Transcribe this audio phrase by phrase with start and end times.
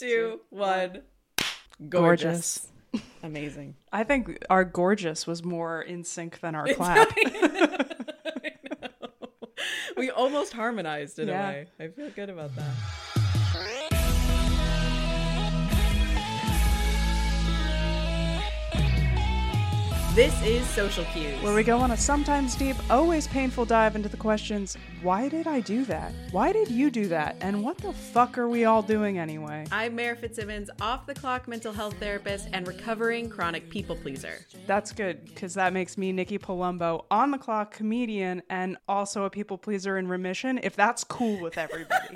[0.00, 1.02] two, one.
[1.88, 2.66] Gorgeous.
[3.22, 3.76] Amazing.
[3.92, 7.08] I think our gorgeous was more in sync than our clap.
[9.96, 11.48] we almost harmonized in Yeah.
[11.48, 11.66] a way.
[11.78, 12.70] I feel good about that.
[20.14, 21.40] This is Social Cues.
[21.40, 25.46] Where we go on a sometimes deep, always painful dive into the questions why did
[25.46, 26.12] I do that?
[26.32, 27.36] Why did you do that?
[27.40, 29.66] And what the fuck are we all doing anyway?
[29.70, 34.44] I'm Mere Fitzsimmons, off the clock mental health therapist and recovering chronic people pleaser.
[34.66, 39.30] That's good because that makes me Nikki Palumbo, on the clock comedian, and also a
[39.30, 42.08] people pleaser in remission, if that's cool with everybody.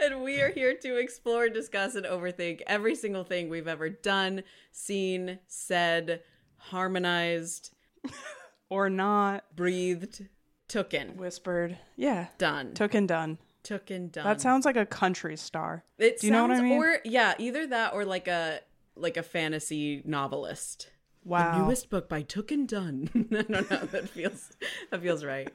[0.00, 4.44] And we are here to explore, discuss, and overthink every single thing we've ever done,
[4.70, 6.22] seen, said,
[6.68, 7.74] harmonized,
[8.70, 9.44] or not.
[9.54, 10.26] breathed,
[10.68, 11.78] tooken, Whispered.
[11.96, 12.28] Yeah.
[12.38, 12.74] done.
[12.74, 13.38] Took and done.
[13.64, 14.24] Tooken, done.
[14.24, 15.84] That sounds like a country star.
[15.98, 16.78] It Do you know what I sounds- mean?
[16.82, 18.60] Or yeah, either that or like a
[18.96, 20.90] like a fantasy novelist.
[21.24, 21.66] Wow.
[21.66, 23.10] Newest book by Took and Done.
[23.32, 23.84] I don't know.
[23.86, 24.52] That feels
[24.90, 25.48] that feels right.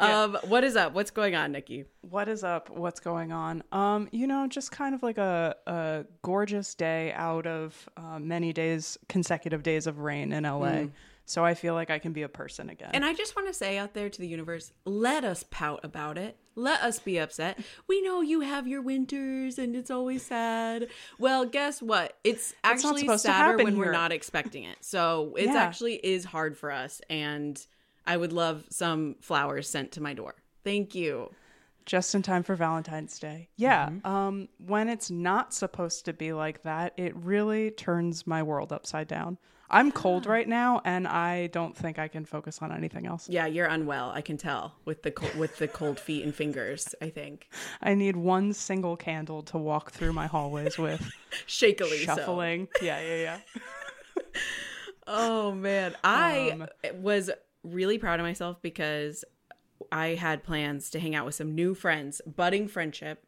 [0.00, 0.94] Um, what is up?
[0.94, 1.84] What's going on, Nikki?
[2.00, 2.70] What is up?
[2.70, 3.62] What's going on?
[3.70, 8.52] Um, you know, just kind of like a, a gorgeous day out of uh, many
[8.52, 10.84] days, consecutive days of rain in LA.
[11.26, 12.90] So I feel like I can be a person again.
[12.92, 16.18] And I just want to say out there to the universe, let us pout about
[16.18, 16.36] it.
[16.56, 17.60] Let us be upset.
[17.86, 20.88] We know you have your winters and it's always sad.
[21.20, 22.16] Well, guess what?
[22.24, 24.78] It's actually supposed to sadder happen when we're not expecting it.
[24.80, 25.54] So it Yeah.
[25.62, 27.00] actually is hard for us.
[27.08, 27.64] And
[28.10, 30.34] I would love some flowers sent to my door.
[30.64, 31.30] Thank you.
[31.86, 33.48] just in time for Valentine's Day.
[33.56, 33.88] Yeah.
[34.04, 39.08] Um, when it's not supposed to be like that, it really turns my world upside
[39.08, 39.38] down.
[39.72, 43.28] I'm cold right now, and I don't think I can focus on anything else.
[43.28, 44.10] Yeah, you're unwell.
[44.10, 46.92] I can tell with the col- with the cold feet and fingers.
[47.00, 47.48] I think
[47.80, 51.02] I need one single candle to walk through my hallways with,
[51.46, 52.04] shakily so.
[52.16, 52.66] shuffling.
[52.82, 53.38] Yeah, yeah, yeah.
[55.06, 56.66] Oh man, I Um,
[57.02, 57.30] was
[57.62, 59.24] really proud of myself because
[59.92, 63.24] I had plans to hang out with some new friends, budding friendship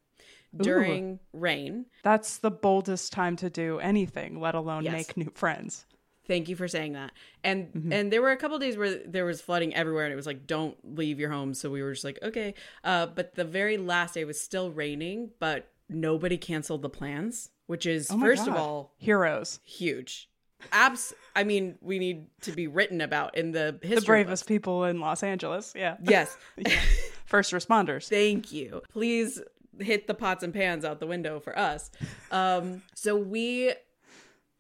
[0.57, 1.87] during rain.
[2.03, 4.93] That's the boldest time to do anything, let alone Yes.
[4.93, 5.87] make new friends.
[6.29, 7.13] Thank you for saying that.
[7.43, 7.93] And Mm-hmm.
[7.93, 10.47] and there were a couple days where there was flooding everywhere and it was like
[10.47, 12.55] don't leave your home, so we were just like okay.
[12.85, 17.87] Uh but the very last day was still raining, but nobody canceled the plans, which
[17.87, 20.29] is Oh first of all Heroes, huge.
[20.71, 24.85] Abs I mean, we need to be written about in the history the bravest people
[24.85, 25.73] in Los Angeles.
[25.75, 25.97] Yeah.
[26.03, 26.37] Yes.
[27.25, 28.09] First responders.
[28.09, 28.83] Thank you.
[28.91, 29.41] Please
[29.81, 31.91] hit the pots and pans out the window for us.
[32.31, 33.73] Um, so we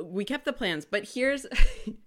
[0.02, 1.46] we kept the plans, but here's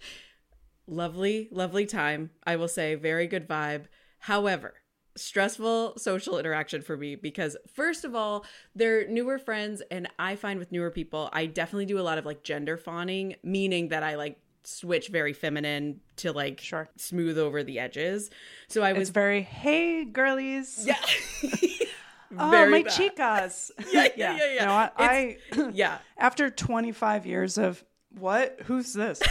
[0.88, 2.32] lovely, lovely time.
[2.44, 3.86] I will say, very good vibe.
[4.20, 4.74] However,
[5.16, 8.46] stressful social interaction for me because first of all,
[8.76, 12.26] they're newer friends, and I find with newer people, I definitely do a lot of
[12.26, 16.90] like gender fawning, meaning that I like switch very feminine to like Sure.
[16.98, 18.30] smooth over the edges.
[18.68, 20.86] So I was It's very, hey, girlies.
[20.86, 20.98] yeah.
[22.38, 22.92] Oh, my bad.
[22.92, 23.72] chicas.
[23.94, 24.66] Yeah, yeah, yeah, yeah.
[24.66, 25.38] No, I, I
[25.74, 26.00] yeah.
[26.18, 27.82] after 25 years of
[28.18, 28.58] what?
[28.66, 29.22] Who's this?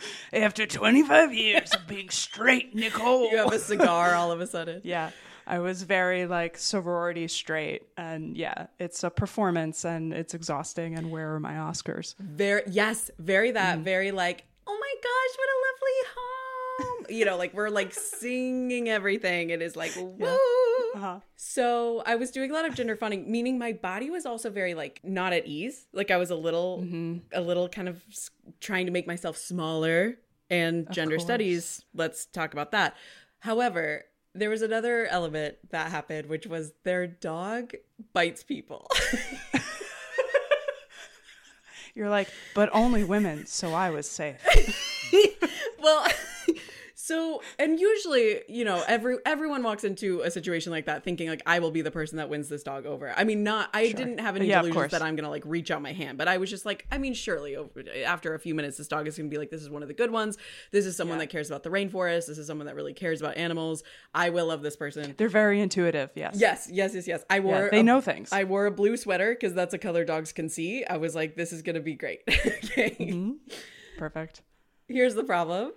[0.32, 3.30] after 25 years of being straight, Nicole.
[3.30, 4.80] You have a cigar all of a sudden.
[4.84, 5.10] yeah.
[5.46, 11.10] I was very like sorority straight and yeah, it's a performance and it's exhausting and
[11.10, 12.14] where are my Oscars?
[12.18, 13.54] Very yes, very Mm.
[13.54, 17.06] that, very like, oh my gosh, what a lovely home.
[17.16, 19.48] You know, like we're like singing everything.
[19.48, 20.38] It is like woo.
[20.94, 21.20] Uh-huh.
[21.36, 24.74] So I was doing a lot of gender fawning, meaning my body was also very
[24.74, 25.86] like not at ease.
[25.92, 27.18] Like I was a little, Mm-hmm.
[27.32, 28.02] a little kind of
[28.60, 30.18] trying to make myself smaller.
[30.50, 31.24] And gender course.
[31.24, 32.96] studies, let's talk about that.
[33.40, 34.04] However,
[34.34, 37.74] there was another element that happened, which was their dog
[38.14, 38.88] bites people.
[41.94, 44.40] You're like, but only women, so I was safe.
[45.82, 46.06] well
[47.08, 51.42] so and usually you know every everyone walks into a situation like that thinking like
[51.46, 54.18] i will be the person that wins this dog over i mean not i didn't
[54.18, 56.50] have any Yeah, delusions that i'm gonna like reach out my hand but i was
[56.50, 59.38] just like i mean surely over, after a few minutes this dog is gonna be
[59.38, 60.36] like this is one of the good ones
[60.72, 61.24] this is someone Yeah.
[61.24, 63.82] that cares about the rainforest this is someone that really cares about animals
[64.14, 66.34] i will love this person They're very intuitive, yes.
[66.38, 68.30] yes yes yes yes i wore Yeah, they a- know things.
[68.32, 71.36] i wore a blue sweater because that's a color dogs can see i was like
[71.36, 73.32] this is gonna be great okay Mm-hmm.
[73.98, 74.42] Perfect.
[74.88, 75.72] here's the problem.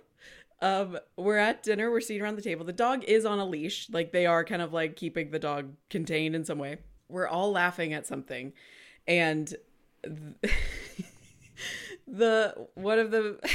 [0.62, 2.64] Um, we're at dinner, we're sitting around the table.
[2.64, 3.88] The dog is on a leash.
[3.90, 6.78] Like they are kind of like keeping the dog contained in some way.
[7.08, 8.52] We're all laughing at something.
[9.08, 9.52] And
[10.04, 10.46] th-
[12.06, 13.40] the one of the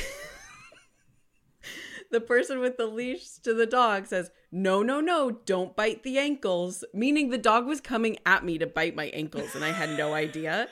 [2.11, 6.17] the person with the leash to the dog says, no, no, no, don't bite the
[6.17, 6.83] ankles.
[6.93, 10.13] Meaning the dog was coming at me to bite my ankles and I had no
[10.13, 10.67] idea.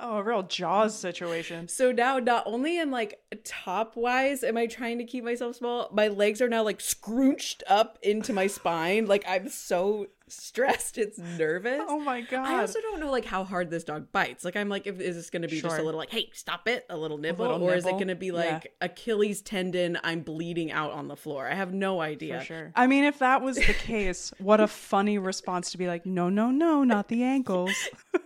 [0.00, 1.68] Oh, a real Jaws situation.
[1.68, 5.88] So now, not only am like top wise, am I trying to keep myself small,
[5.92, 9.06] my legs are now like scrunched up into my spine.
[9.06, 11.82] Like I'm so stressed, it's nervous.
[11.86, 12.46] Oh my god.
[12.46, 14.44] I also don't know like how hard this dog bites.
[14.44, 16.66] Like I'm like, if is this going to be just a little like, hey, stop
[16.66, 18.32] it, a little nibble, little or is it going to be Yeah.
[18.32, 19.98] like Achilles tendon?
[20.02, 21.46] I'm bleeding out on the floor.
[21.48, 22.40] I have no idea.
[22.40, 22.72] For sure.
[22.74, 26.28] I mean, if that was the case, what a funny response to be like, no,
[26.30, 27.72] no, no, not the ankles.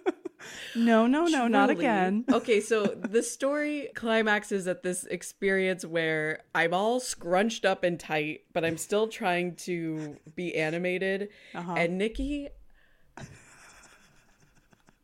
[0.75, 2.25] no, no, no, not again.
[2.32, 8.43] okay, so the story climaxes at this experience where I'm all scrunched up and tight,
[8.52, 11.29] but I'm still trying to be animated.
[11.55, 11.75] Uh-huh.
[11.76, 12.49] And Nikki,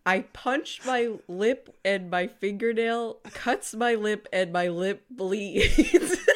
[0.07, 6.17] I punch my lip and my fingernail cuts my lip and my lip bleeds.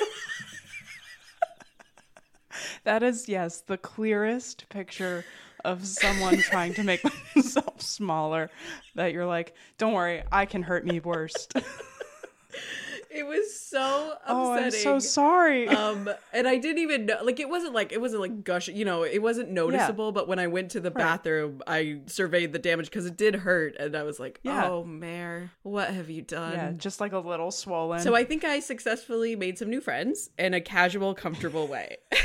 [2.84, 5.24] That is, yes, the clearest picture
[5.64, 7.02] of someone trying to make
[7.34, 8.50] themselves smaller.
[8.94, 11.52] That you're like, don't worry, I can hurt me worst.
[13.10, 14.36] it was so upsetting.
[14.36, 15.66] oh, I'm so sorry.
[15.68, 18.84] um and i didn't even know like it wasn't like it wasn't like gush you
[18.84, 22.86] know it wasn't noticeable but when i went to the bathroom i surveyed the damage
[22.86, 24.68] because it did hurt and i was like Yeah.
[24.68, 28.00] oh Mere what have you done yeah, just like a little swollen.
[28.00, 31.96] so i think i successfully made some new friends in a casual comfortable way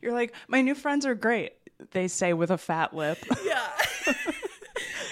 [0.00, 1.52] you're like, my new friends are great.
[1.92, 3.18] They say with a fat lip.
[3.44, 3.68] yeah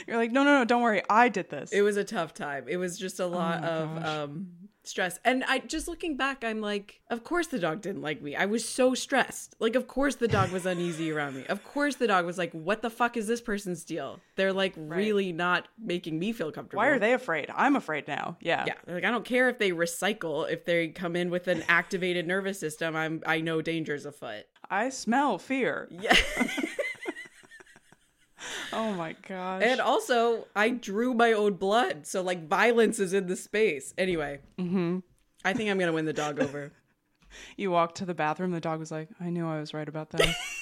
[0.06, 1.73] You're like, no, no, no, don't worry, I did this.
[1.73, 4.06] it was a tough time it was just a lot my of gosh.
[4.06, 4.47] um
[4.88, 5.19] stress.
[5.25, 8.35] And i just looking back i'm like of course the dog didn't like me.
[8.35, 9.55] I was so stressed.
[9.61, 11.47] Like of course the dog was uneasy around me.
[11.47, 14.21] Of course the dog was like what the fuck is this person's deal?
[14.37, 16.79] They're like really not making me feel comfortable.
[16.79, 17.50] Why are they afraid?
[17.55, 18.37] I'm afraid now.
[18.41, 18.65] Yeah.
[18.67, 18.75] yeah.
[18.85, 22.27] They're like i don't care if they recycle if they come in with an activated
[22.27, 24.44] nervous system i'm i know dangers afoot.
[24.69, 25.88] I smell fear.
[25.91, 26.17] yeah
[28.72, 29.62] Oh my gosh.
[29.64, 34.40] and also i drew my own blood so like violence is in the space anyway
[34.58, 34.98] mm-hmm.
[35.44, 36.72] i think i'm gonna win the dog over
[37.56, 40.10] You walked to the bathroom, the dog was like, I knew I was right about
[40.10, 40.34] that.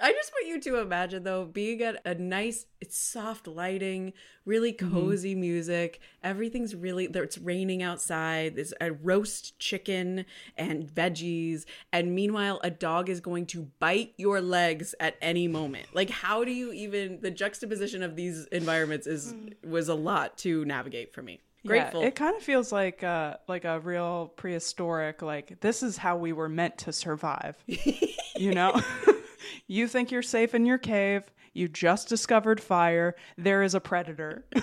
[0.00, 4.12] I just want you to imagine though being at a nice, it's soft lighting,
[4.44, 6.00] really cozy music.
[6.22, 7.22] Everything's really there.
[7.22, 8.56] It's raining outside.
[8.56, 10.26] There's a roast chicken
[10.56, 15.86] and veggies, and meanwhile, a dog is going to bite your legs at any moment.
[15.94, 17.20] Like, how do you even?
[17.20, 19.34] The juxtaposition of these environments is
[19.64, 21.40] was a lot to navigate for me.
[21.66, 22.02] Grateful.
[22.02, 26.16] Yeah, it kind of feels like uh like a real prehistoric like this is how
[26.16, 27.56] we were meant to survive.
[28.36, 28.80] you know?
[29.66, 31.22] you think you're safe in your cave,
[31.52, 34.44] you just discovered fire, there is a predator.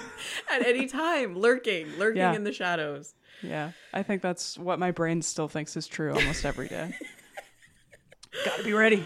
[0.52, 2.34] at any time, lurking, lurking Yeah.
[2.34, 3.16] in the shadows.
[3.42, 3.72] yeah.
[3.94, 6.94] I think that's what my brain still thinks is true almost every day.
[8.46, 9.06] Got to be ready.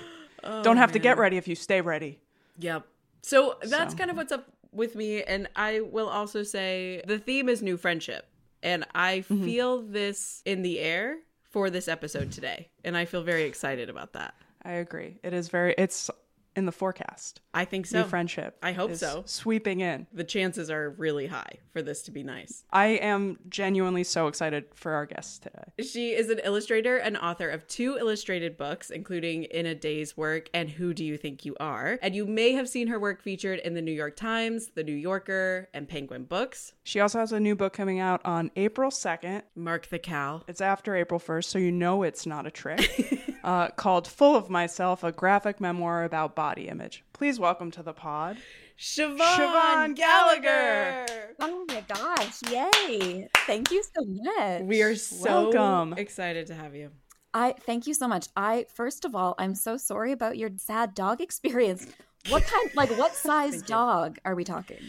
[0.64, 2.20] Don't have to get ready if you stay ready.
[2.60, 2.86] Yep.
[3.22, 5.24] So that's So- kind of what's up with me.
[5.24, 8.26] And I will also say the theme is new friendship.
[8.64, 9.44] And I Mm-hmm.
[9.44, 12.70] feel this in the air for this episode today.
[12.84, 14.34] And I feel very excited about that.
[14.68, 15.16] I agree.
[15.24, 16.12] It is very it's
[16.58, 17.40] in the forecast.
[17.54, 18.02] I think so.
[18.02, 18.58] New friendship.
[18.64, 19.22] I hope so.
[19.26, 20.08] Sweeping in.
[20.12, 22.64] The chances are really high for this to be nice.
[22.74, 25.86] I am genuinely so excited for our guest today.
[25.88, 30.50] She is an illustrator and author of two illustrated books, including In a Day's Work
[30.52, 32.00] and Who Do You Think You Are?
[32.02, 34.96] And you may have seen her work featured in the New York Times, the New
[34.96, 36.74] Yorker, and Penguin Books.
[36.84, 39.44] She also has a new book coming out on April 2nd.
[39.56, 40.42] Mark the Cow.
[40.48, 43.38] It's after April 1st, so you know it's not a trick.
[43.44, 47.04] uh, called Full of Myself, a graphic memoir about body image.
[47.12, 48.38] Please welcome to the pod.
[48.80, 51.06] Siobhan, Siobhan Gallagher.
[51.42, 53.28] Oh my gosh, yay.
[53.46, 54.62] Thank you so much.
[54.62, 55.96] We are so Welcome.
[55.98, 56.92] excited to have you.
[57.34, 58.28] I thank you so much.
[58.38, 61.86] I first of all, I'm so sorry about your sad dog experience.
[62.30, 64.80] What kind like what size dog are we talking?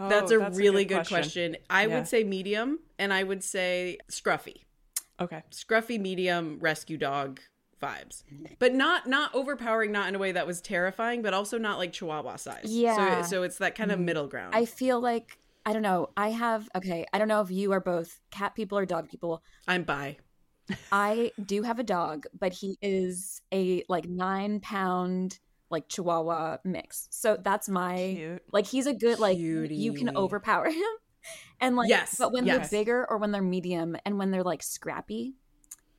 [0.00, 1.56] Oh, that's a really good, question.
[1.70, 1.94] I Yeah.
[1.94, 4.62] would say medium and I would say scruffy.
[5.20, 5.44] Okay.
[5.52, 7.38] Scruffy medium rescue dog
[7.80, 8.22] vibes.
[8.58, 11.92] But not not overpowering, not in a way that was terrifying, but also not like
[11.92, 12.64] chihuahua size.
[12.66, 13.22] Yeah.
[13.22, 14.54] So so it's that kind of middle ground.
[14.54, 16.10] I feel like I don't know.
[16.16, 19.42] I have okay, I don't know if you are both cat people or dog people.
[19.66, 20.16] I'm bi.
[20.92, 25.38] I do have a dog, but he is a like 9 pound
[25.70, 27.08] like chihuahua mix.
[27.10, 28.42] So that's my Cute.
[28.52, 30.82] Like he's a good like you can overpower him.
[31.60, 32.70] And like Yes, but when yes.
[32.70, 35.34] they're bigger or when they're medium and when they're like scrappy,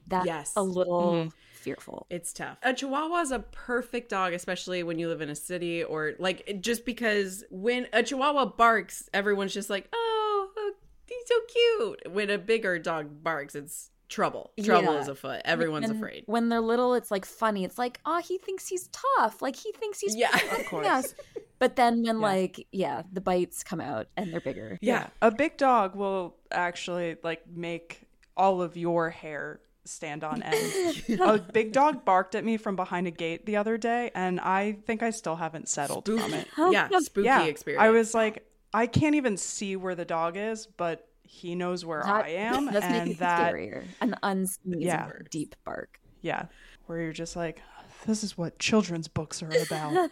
[0.08, 0.54] that's Yes.
[0.56, 1.32] a little Mhm.
[1.60, 2.08] Fearful.
[2.10, 2.58] It's tough.
[2.64, 6.60] A Chihuahua is a perfect dog, especially when you live in a city or like
[6.62, 10.74] just because when a Chihuahua barks, everyone's just like, oh, oh,
[11.08, 12.14] he's so cute.
[12.14, 14.52] When a bigger dog barks, it's trouble.
[14.64, 15.00] Trouble Yeah.
[15.02, 15.42] is afoot.
[15.46, 16.24] Everyone's And afraid.
[16.26, 17.64] When they're little, it's like funny.
[17.64, 19.42] It's like, oh, he thinks he's tough.
[19.42, 20.34] Like he thinks he's Yeah.
[20.60, 20.86] of course.
[20.86, 21.14] Yes.
[21.60, 22.22] But then when Yeah.
[22.28, 24.80] like yeah, the bites come out and they're bigger.
[24.82, 25.08] Yeah.
[25.22, 28.02] A big dog will actually like make
[28.36, 31.20] all of your hair stand on end.
[31.20, 34.74] a big dog barked at me from behind a gate the other day, and I
[34.86, 36.48] think I still haven't settled from it.
[36.72, 37.82] yeah, spooky yeah, experience.
[37.82, 42.02] I was like, I can't even see where the dog is, but he knows where
[42.04, 43.84] That- I am, That's and making it that scarier.
[44.02, 45.12] An unsneezing Yeah.
[45.32, 46.00] deep bark.
[46.22, 46.46] yeah,
[46.86, 47.62] where you're just like,
[48.06, 50.10] this is what children's books are about.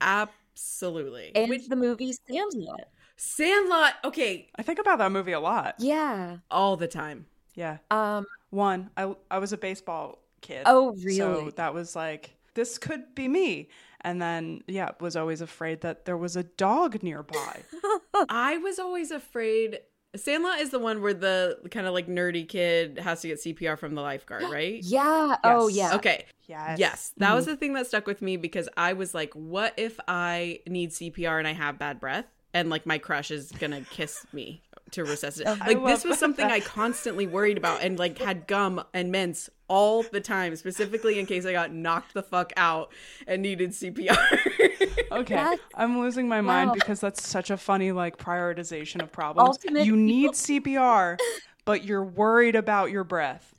[0.00, 1.32] absolutely.
[1.34, 2.88] And Which the movie Sandlot.
[3.16, 5.76] Sandlot, okay, I think about that movie a lot.
[5.78, 6.38] Yeah.
[6.50, 7.26] all the time.
[7.54, 10.62] Yeah, Um one, I I was a baseball kid.
[10.66, 11.16] Oh, really?
[11.16, 13.68] So that was like, this could be me.
[14.02, 17.62] And then, yeah, was always afraid that there was a dog nearby.
[18.28, 19.78] I was always afraid.
[20.14, 23.78] Sandlot is the one where the kind of like nerdy kid has to get CPR
[23.78, 24.82] from the lifeguard, right?
[24.82, 25.36] yeah.
[25.44, 25.94] Oh yeah.
[25.94, 26.26] Okay.
[26.46, 26.78] Yes.
[26.78, 27.52] Yes, that was mm-hmm.
[27.52, 31.38] the thing that stuck with me because I was like, what if I need CPR
[31.38, 35.58] and I have bad breath and like my crush is gonna kiss me to resuscitate?
[35.66, 36.54] Like this was something that.
[36.54, 41.26] I constantly worried about and like had gum and mints all the time, specifically in
[41.26, 42.92] case I got knocked the fuck out
[43.26, 44.16] and needed CPR.
[45.12, 45.34] Okay.
[45.34, 46.74] That's- I'm losing my mind wow.
[46.74, 49.48] because that's such a funny like prioritization of problems.
[49.48, 51.18] Ultimate you need CPR,
[51.66, 53.54] but you're worried about your breath.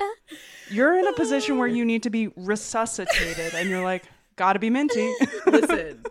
[0.69, 4.03] You're in a position where you need to be resuscitated and you're like,
[4.35, 5.13] gotta be minty.
[5.45, 6.02] Listen.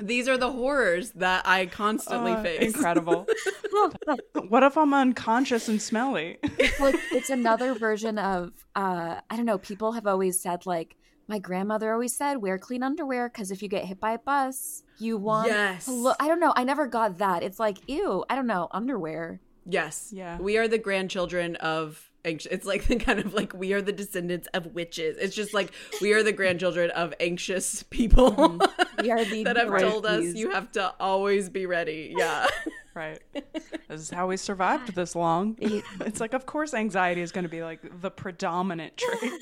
[0.00, 2.62] These are the horrors that I constantly Uh, face.
[2.74, 3.26] incredible.
[4.48, 6.38] what if I'm unconscious and smelly?
[6.80, 10.96] like it's another version of uh i don't know people have always said like
[11.28, 14.82] my grandmother always said wear clean underwear because if you get hit by a bus
[14.98, 15.84] you want Yes.
[15.86, 18.68] to look i don't know i never got that it's like ew i don't know
[18.72, 20.08] underwear Yes.
[20.10, 20.38] Yeah.
[20.38, 22.52] We are the grandchildren of anxious.
[22.52, 25.16] It's like the kind of like we are the descendants of witches.
[25.18, 29.02] It's just like we are the grandchildren of anxious people mm-hmm.
[29.02, 32.14] we are the that have told us you have to always be ready.
[32.16, 32.46] Yeah.
[32.94, 33.20] right.
[33.88, 35.56] This is how we survived this long.
[36.00, 39.32] It's like, of course, anxiety is going to be like the predominant trait.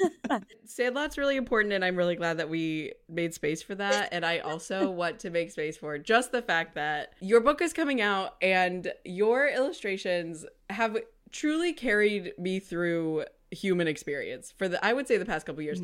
[0.64, 4.08] Sandlot's really important, and I'm really glad that we made space for that.
[4.12, 7.73] And I also want to make space for just the fact that your book is
[7.73, 10.97] coming out and your illustrations have
[11.32, 15.80] truly carried me through human experience for the I would say the past couple years.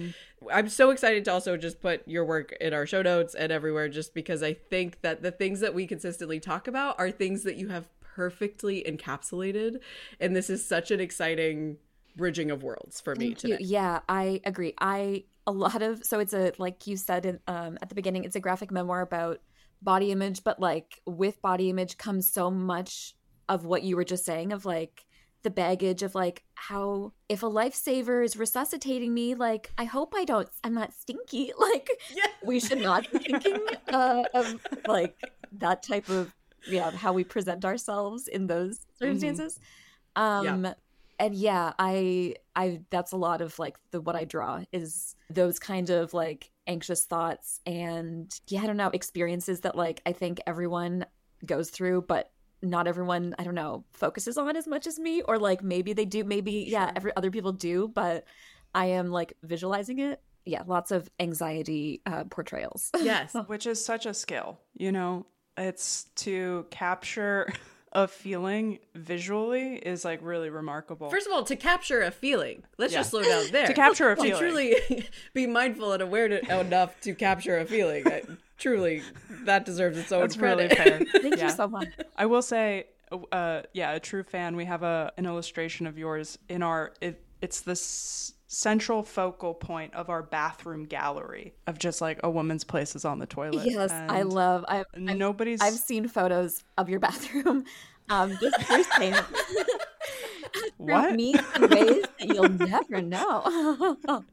[0.53, 3.89] I'm so excited to also just put your work in our show notes and everywhere
[3.89, 7.57] just because I think that the things that we consistently talk about are things that
[7.57, 9.81] you have perfectly encapsulated
[10.21, 11.79] and this is such an exciting
[12.17, 13.57] bridging of worlds for me Thank today.
[13.61, 13.67] you.
[13.67, 14.75] Yeah, I agree.
[14.79, 18.25] I a lot of so it's a like you said in, um, at the beginning,
[18.25, 19.41] it's a graphic memoir about
[19.83, 23.15] body image, but like with body image comes so much
[23.49, 25.07] of what you were just saying of like
[25.45, 30.25] the baggage of like how if a lifesaver is resuscitating me, like I hope I
[30.25, 31.53] don't, I'm not stinky.
[31.59, 32.27] Like Yeah.
[32.43, 33.59] we should not be thinking
[33.89, 34.57] uh, of
[34.89, 35.17] like
[35.53, 36.35] that type of
[36.67, 39.61] yeah how we present ourselves in those circumstances.
[40.17, 40.75] Um,
[41.21, 45.61] and yeah i i that's a lot of like the what i draw is those
[45.61, 50.41] kind of like anxious thoughts and yeah i don't know experiences that like i think
[50.45, 51.07] everyone
[51.47, 52.33] goes through but
[52.65, 56.05] not everyone i don't know focuses on as much as me or like maybe they
[56.05, 58.25] do maybe yeah every other people do but
[58.75, 60.21] i am like visualizing it.
[60.45, 62.91] Yeah lots of anxiety uh portrayals.
[63.01, 63.35] Yes.
[63.47, 65.27] which is such a skill you know?
[65.57, 67.49] It's to capture
[67.95, 72.93] a feeling visually is like really remarkable First of all, to capture a feeling, let's
[72.93, 73.01] Yeah.
[73.01, 73.67] just slow down there.
[73.69, 77.65] To capture a feeling, To truly be mindful and aware to, enough to capture a
[77.65, 78.07] feeling.
[78.07, 78.23] I,
[78.59, 79.03] truly,
[79.45, 81.45] that deserves its own that's really fair thank Yeah.
[81.45, 82.87] you so much i will say
[83.33, 87.23] uh yeah a true fan we have a an illustration of yours in our it,
[87.41, 92.63] it's the s- central focal point of our bathroom gallery of just like a woman's
[92.63, 97.65] places on the toilet yes i love i nobody's I've seen photos of your bathroom.
[98.11, 99.25] Um, just firsthand.
[100.77, 103.97] what Me in ways that you'll never know.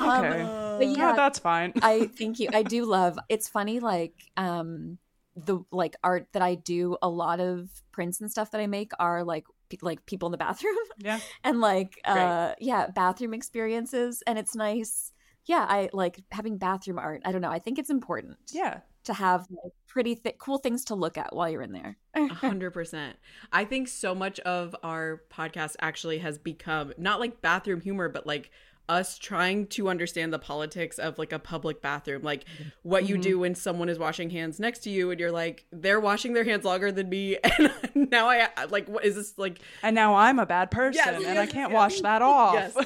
[0.00, 0.42] Um, okay
[0.78, 2.50] but yeah yeah, that's fine I thank you.
[2.52, 3.18] I do love.
[3.28, 4.98] It's funny, like um,
[5.36, 6.96] the like art that I do.
[7.02, 9.44] A lot of prints and stuff that I make are like
[9.82, 10.74] like people in the bathroom.
[10.98, 11.18] Yeah.
[11.42, 14.22] And like uh yeah bathroom experiences.
[14.26, 15.12] And it's nice
[15.46, 18.78] yeah i like having bathroom art i don't know i think it's important yeah.
[19.04, 21.96] to have like, pretty th- cool things to look at while you're in there.
[22.32, 23.16] Hundred percent.
[23.52, 28.26] I think so much of our podcast actually has become not like bathroom humor, but
[28.26, 28.50] like
[28.88, 32.44] us trying to understand the politics of like a public bathroom like
[32.82, 33.22] what you Mm-hmm.
[33.22, 36.44] do when someone is washing hands next to you and you're like they're washing their
[36.44, 40.38] hands longer than me and now i like what is this like And now I'm
[40.38, 41.74] a bad person Yes, and I can't yes.
[41.74, 42.54] wash that off.
[42.54, 42.76] Yes.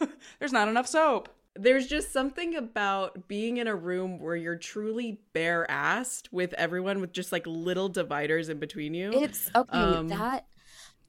[0.38, 1.30] There's not enough soap.
[1.54, 7.00] there's just something about being in a room where you're truly bare assed with everyone
[7.00, 9.78] with just like little dividers in between you It's okay.
[9.78, 10.44] Um, that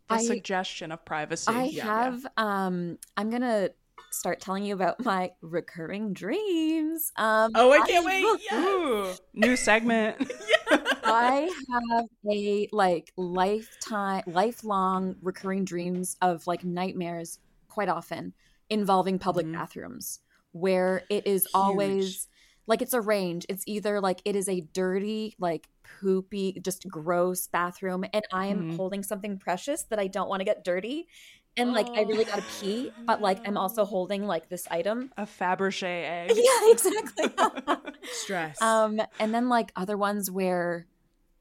[0.07, 1.51] The I suggestion of privacy.
[1.51, 1.83] I yeah.
[1.85, 3.71] have um I'm gonna
[4.11, 7.11] start telling you about my recurring dreams.
[7.15, 8.53] Um oh i can't wait yes!
[8.53, 10.31] Ooh, new segment.
[11.03, 17.39] I have a like lifetime lifelong recurring dreams of like nightmares
[17.69, 18.33] quite often
[18.69, 19.53] involving public Mhm.
[19.53, 20.19] bathrooms
[20.51, 22.27] where it is always
[22.65, 23.45] like it's a range.
[23.47, 28.63] It's either like it is a dirty, like poopy, just gross bathroom and I am
[28.63, 28.75] Mhm.
[28.77, 31.07] holding something precious that I don't want to get dirty.
[31.55, 35.11] And like I really gotta pee, but like I'm also holding like this item.
[35.17, 36.31] a Fabergé egg.
[36.35, 37.35] Yeah, exactly.
[38.11, 40.87] stress um and then like other ones where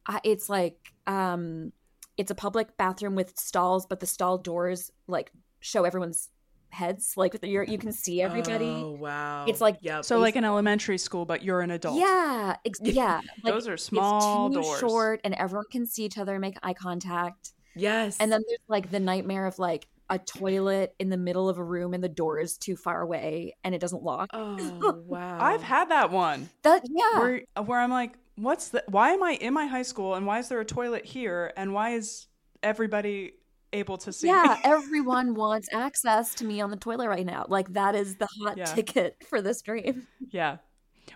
[0.07, 1.73] I, it's like um
[2.17, 6.31] it's a public bathroom with stalls but the stall doors like show everyone's
[6.77, 10.05] heads like you're, you can see everybody oh wow It's like- yep.
[10.05, 11.99] So like an elementary school, but you're an adult.
[11.99, 14.81] yeah ex- yeah like Those are small it's too doors.
[14.81, 18.59] short and everyone can see each other and make eye contact yes and then there's
[18.69, 22.09] like the nightmare of like a toilet in the middle of a room and the
[22.09, 26.49] door is too far away and it doesn't lock oh wow I've had that one
[26.63, 28.85] that yeah where where I'm like, what's the?
[28.89, 31.73] Why am I in my high school and why is there a toilet here and
[31.75, 32.29] why is
[32.63, 33.33] everybody
[33.77, 34.27] able to see?
[34.29, 34.61] Yeah, me?
[34.65, 37.47] everyone wants access to me on the toilet right now.
[37.49, 38.65] Like that is the hot Yeah.
[38.65, 40.07] ticket for this dream.
[40.31, 40.59] yeah.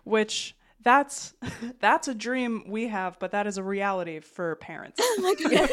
[0.04, 1.34] Which that's
[1.80, 4.98] that's a dream we have, but that is a reality for parents.
[5.02, 5.70] Oh my god.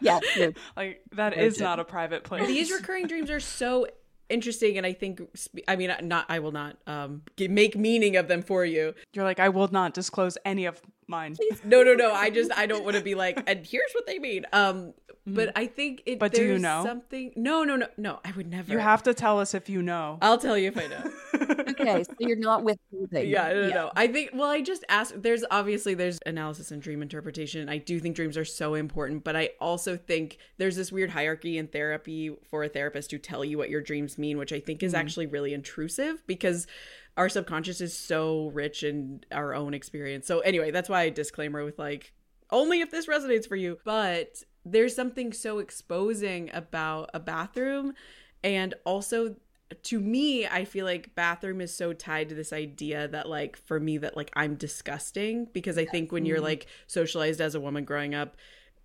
[0.00, 0.50] Yeah, yeah.
[0.76, 1.64] Like that Very is good.
[1.64, 2.46] not a private place.
[2.46, 3.86] these recurring dreams are so
[4.30, 5.20] interesting and i think
[5.68, 9.38] i mean not i will not um make meaning of them for you You're like,
[9.38, 11.36] I will not disclose any of mine.
[11.64, 14.18] no no no i just i don't want to be like and here's what they
[14.18, 14.92] mean um
[15.26, 16.18] but i think it Mm-hmm.
[16.18, 16.82] But do you know?
[16.84, 19.82] something no no no no i would never You have to tell us if you
[19.82, 20.18] know.
[20.22, 21.10] i'll tell you if i know
[21.74, 23.28] Okay, so you're not with breathing.
[23.30, 26.80] yeah no, no no i think well i just asked there's obviously there's analysis and
[26.82, 30.92] dream interpretation i do think dreams are so important but i also think there's this
[30.92, 34.52] weird hierarchy in therapy for a therapist to tell you what your dreams mean which
[34.52, 36.66] i think is actually really intrusive because
[37.16, 40.26] our subconscious is so rich in our own experience.
[40.26, 42.12] So anyway that's why i disclaimer with like
[42.50, 43.78] only if this resonates for you.
[43.84, 47.94] But there's something so exposing about a bathroom.
[48.42, 49.36] And also
[49.82, 53.80] to me i feel like bathroom is so tied to this idea that like for
[53.80, 55.46] me that like i'm disgusting.
[55.52, 58.36] Because i think when you're like socialized as a woman growing up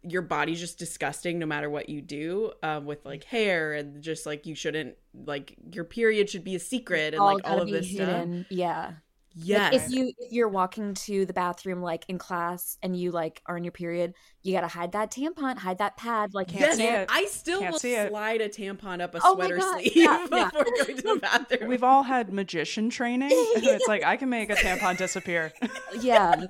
[0.04, 4.26] your body's just disgusting no matter what you do um, with like hair and just
[4.26, 7.74] like you shouldn't like your period should be a secret and like all of be
[7.74, 8.46] this stuff hidden.
[8.50, 8.94] Yeah.
[9.36, 13.42] yes If you if you're walking to the bathroom like in class and you like
[13.46, 16.34] are in your period, you gotta hide that tampon, hide that pad.
[16.34, 17.08] Like Can't yes, see it.
[17.12, 18.10] I still Can't will see it.
[18.10, 20.46] slide a tampon up a Oh sweater God, sleeve yeah, yeah.
[20.50, 21.70] before going to the bathroom.
[21.70, 23.32] We've all had magician training.
[23.56, 25.52] and it's like I can make a tampon disappear.
[26.00, 26.46] yeah,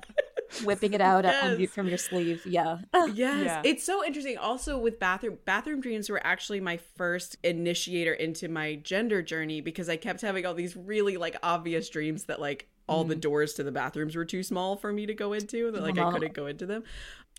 [0.64, 1.70] whipping it out on you Yes.
[1.70, 2.44] from your sleeve.
[2.46, 2.78] Yeah.
[3.14, 3.62] Yes, Yeah.
[3.64, 4.38] it's so interesting.
[4.38, 9.88] Also, with bathroom bathroom dreams were actually my first initiator into my gender journey because
[9.88, 13.20] I kept having all these really like obvious dreams that like all the mm-hmm.
[13.20, 16.02] doors to the bathrooms were too small for me to go into that like I
[16.02, 16.12] uh-huh.
[16.12, 16.82] couldn't go into them.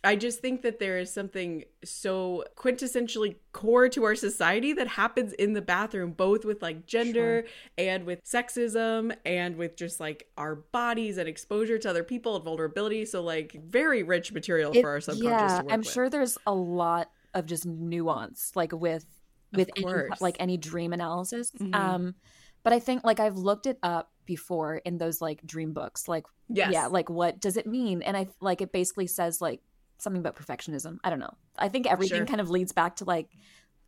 [0.03, 5.31] I just think that there is something so quintessentially core to our society that happens
[5.33, 7.45] in the bathroom, both with like gender
[7.77, 12.43] and with sexism and with just like our bodies and exposure to other people and
[12.43, 13.05] vulnerability.
[13.05, 15.89] So, like, very rich material It- for our subconscious yeah, to work I'm with.
[15.89, 19.05] sure there's a lot of just nuance, like with
[19.53, 21.51] with any, like any dream analysis.
[21.59, 21.75] Mhm.
[21.75, 22.15] Um,
[22.63, 26.25] but I think like I've looked it up before in those like dream books, like
[26.47, 26.71] Yes.
[26.73, 28.01] yeah, like what does it mean?
[28.01, 29.61] And I like it basically says like
[30.01, 30.97] something about perfectionism.
[31.03, 31.33] I don't know.
[31.57, 32.25] I think everything Sure.
[32.25, 33.29] kind of leads back to like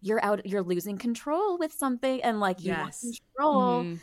[0.02, 3.04] you're out, you're losing control with something, and like you Yes.
[3.04, 3.84] want control.
[3.84, 4.00] Mhm.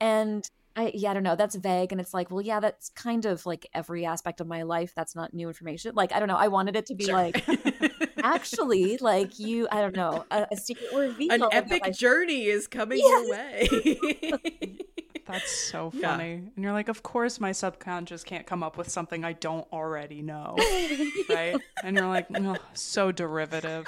[0.00, 1.36] And I yeah, I don't know.
[1.36, 4.62] That's vague, and it's like, well, yeah, that's kind of like every aspect of my
[4.62, 4.92] life.
[4.96, 5.94] That's not new information.
[5.94, 6.36] Like I don't know.
[6.36, 7.14] I wanted it to be Sure.
[7.14, 7.44] like
[8.24, 9.68] actually like you.
[9.70, 11.30] I don't know a, a secret reveal.
[11.32, 13.70] An epic journey is coming Yes.
[13.70, 14.78] your way.
[15.26, 16.10] That's so Yeah.
[16.10, 16.32] funny.
[16.54, 20.22] And you're like, of course my subconscious can't come up with something I don't already
[20.22, 20.56] know.
[21.28, 21.56] right?
[21.82, 23.86] And you're like, "Ugh, so derivative.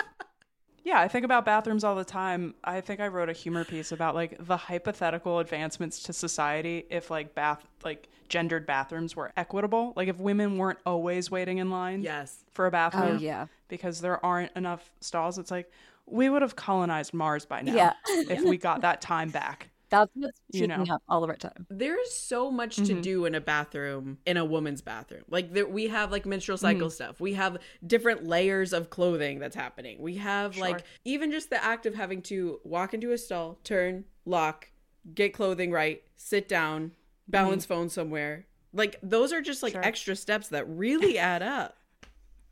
[0.84, 2.54] Yeah, I think about bathrooms all the time.
[2.62, 7.10] I think I wrote a humor piece about like the hypothetical advancements to society if
[7.10, 9.92] like bath like gendered bathrooms were equitable.
[9.96, 12.44] Like if women weren't always waiting in line yes.
[12.52, 13.46] for a bathroom Oh yeah.
[13.68, 15.38] because there aren't enough stalls.
[15.38, 15.70] It's like,
[16.08, 17.92] we would have colonized Mars by now Yeah.
[18.06, 19.70] if we got that time back.
[19.88, 20.84] That's what's You know.
[20.90, 21.66] up all of our time.
[21.70, 23.00] There's so much to Mm-hmm.
[23.02, 25.22] do in a bathroom, in a woman's bathroom.
[25.28, 26.66] Like there, we have like menstrual Mm-hmm.
[26.78, 27.20] cycle stuff.
[27.20, 30.00] We have different layers of clothing that's happening.
[30.00, 34.04] We have like even just the act of having to walk into a stall, turn,
[34.24, 34.68] lock,
[35.14, 36.92] get clothing right, sit down,
[37.28, 38.46] balance phone somewhere.
[38.72, 39.82] Like those are just like Mm-hmm.
[39.82, 39.88] Sure.
[39.88, 41.76] extra steps that really add up.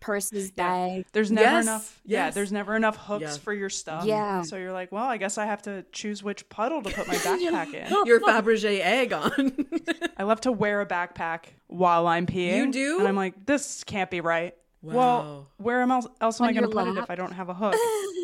[0.05, 1.09] Purses, bags.
[1.13, 2.01] There's never Yes, enough.
[2.05, 2.35] Yeah, yes.
[2.35, 3.37] there's never enough hooks Yeah.
[3.39, 4.05] for your stuff.
[4.05, 4.43] Yeah.
[4.43, 7.15] So you're like, well, I guess I have to choose which puddle to put my
[7.17, 7.91] backpack in.
[8.07, 9.67] Your Fabergé egg on.
[10.19, 12.57] I love to wear a backpack while I'm peeing.
[12.57, 12.99] You do?
[12.99, 14.55] And I'm like, this can't be right.
[14.83, 14.95] Wow.
[14.95, 17.15] Well, where am else, else am On I going to your put it if I
[17.15, 17.75] don't have a hook?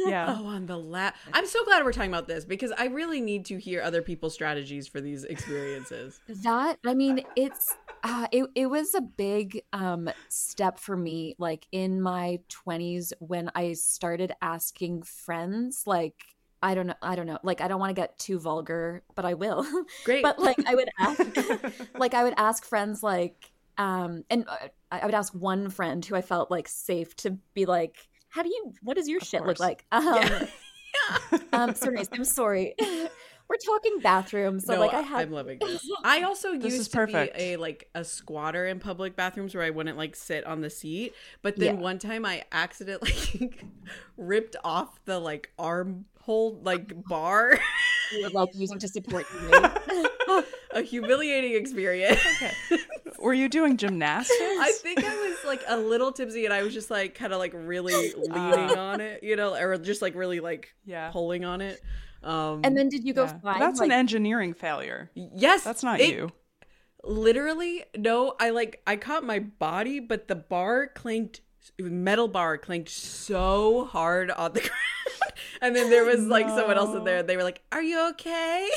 [0.06, 0.36] Yeah.
[0.38, 1.16] Oh, on the lap.
[1.32, 4.34] I'm so glad we're talking about this because I really need to hear other people's
[4.34, 6.20] strategies for these experiences.
[6.28, 11.66] That I mean, it's uh, it it was a big um step for me, like
[11.72, 16.14] in my twenties when I started asking friends, like
[16.62, 19.24] I don't know, I don't know, like I don't want to get too vulgar, but
[19.24, 19.66] I will.
[20.04, 20.22] Great.
[20.22, 25.00] but like I would ask, like I would ask friends, like um, and uh, I
[25.00, 28.48] I would ask one friend who I felt like safe to be like, how do
[28.48, 29.84] you, what does your shit look like?
[29.92, 30.48] Um,
[31.52, 32.74] um, so anyways, I'm sorry.
[32.80, 35.88] We're talking bathrooms, so no, like I had I'm loving this.
[36.04, 37.36] I also This used is to perfect.
[37.36, 40.70] be a like a squatter in public bathrooms where I wouldn't like sit on the
[40.70, 41.14] seat.
[41.42, 41.80] But then Yeah.
[41.80, 43.52] one time I accidentally
[44.16, 47.58] ripped off the like arm hold like bar.
[48.12, 49.70] you were like using to support your weight.
[50.72, 52.20] a humiliating experience.
[52.72, 52.82] Okay.
[53.18, 54.38] Were you doing gymnastics?
[54.40, 57.38] I think I was like a little tipsy and I was just like kind of
[57.38, 61.10] like really leaning on it, you know, or just like really like Yeah.
[61.10, 61.82] pulling on it.
[62.22, 63.38] Um And then did you go Yeah.
[63.40, 65.10] find That's like, an engineering failure.
[65.14, 66.30] yes, That's not it- you.
[67.04, 68.34] Literally, no.
[68.40, 71.40] I like I caught my body, but the bar clanked.
[71.78, 76.94] Metal bar clanked so hard on the ground, and then there was like someone else
[76.96, 77.18] in there.
[77.18, 78.68] And they were like, "Are you okay?"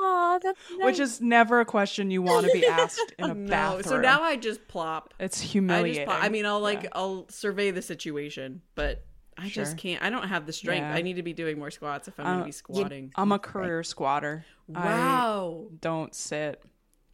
[0.00, 3.48] Aw, that's Which is never a question you want to be asked in a no.
[3.50, 3.82] bathroom.
[3.84, 5.14] So now I just plop.
[5.18, 6.06] it's I just humiliating.
[6.06, 6.22] plop.
[6.22, 6.90] I mean, I'll like Yeah.
[6.92, 9.04] I'll survey the situation, but
[9.36, 9.64] I Sure.
[9.64, 10.02] just can't.
[10.02, 10.82] I don't have the strength.
[10.84, 10.94] Yeah.
[10.94, 13.12] I need to be doing more squats if I'm Uh, going to be squatting.
[13.16, 14.44] I'm a career squatter.
[14.74, 15.66] I wow.
[15.80, 16.62] don't sit.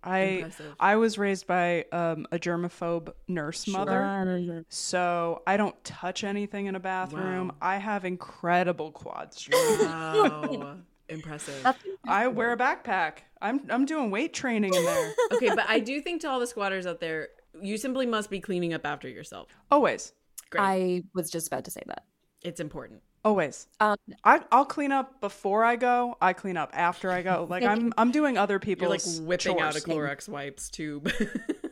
[0.07, 0.75] I Impressive.
[0.79, 6.75] I was raised by um, a germaphobe nurse mother, so I don't touch anything in
[6.77, 7.49] a bathroom.
[7.49, 7.55] Wow.
[7.62, 9.81] I have incredible quad strength.
[9.83, 10.77] Wow.
[11.14, 11.66] Impressive.
[12.07, 13.18] I wear a backpack.
[13.40, 16.46] I'm I'm doing weight training in there okay, but I do think to all the
[16.46, 17.29] squatters out there,
[17.61, 19.48] you simply must be cleaning up after yourself.
[19.70, 20.12] always,
[20.50, 20.61] Great.
[20.62, 22.05] I was just about to say that.
[22.42, 23.03] it's important.
[23.24, 23.66] always.
[23.81, 26.16] Um, I I'll clean up before I go.
[26.20, 27.46] I clean up after I go.
[27.50, 29.81] Like I'm I'm doing other You're people's like whipping out a.
[29.81, 31.11] Clorox wipes tube.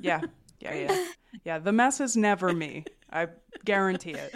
[0.01, 0.21] Yeah,
[0.59, 1.07] yeah, yeah,
[1.45, 1.59] yeah.
[1.61, 2.85] The mess is never me.
[3.13, 3.29] I
[3.65, 4.35] guarantee it.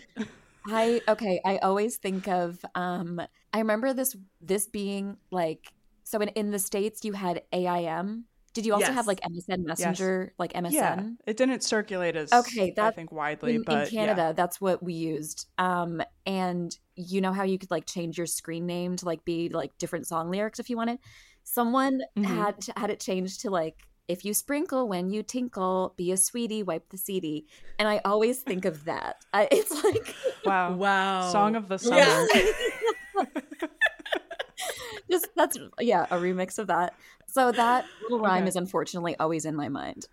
[0.68, 1.40] I okay.
[1.44, 2.64] I always think of.
[2.74, 3.20] Um,
[3.52, 5.72] I remember this this being like
[6.05, 8.26] so in in the states you had AIM.
[8.55, 8.92] Did you also Yes.
[8.92, 10.72] have like MSN Messenger, like MSN?
[10.72, 14.61] Yeah, it didn't circulate as Okay, that, I think widely, in, but in Canada, that's
[14.61, 15.46] what we used.
[15.59, 19.48] Um, and you know how you could like change your screen name to like be
[19.48, 20.98] like different song lyrics if you wanted.
[21.44, 22.24] Someone Mhm.
[22.24, 23.76] had had it changed to like
[24.09, 27.47] if you sprinkle when you tinkle, be a sweetie, wipe the seedy.
[27.79, 29.25] And I always think of that.
[29.33, 30.14] I, it's like.
[30.45, 30.75] Wow.
[30.75, 31.31] wow.
[31.31, 31.99] Song of the summer.
[31.99, 32.27] Yeah.
[35.11, 36.95] just that's yeah, a remix of that.
[37.29, 38.49] So that little rhyme Okay.
[38.49, 40.07] is unfortunately always in my mind.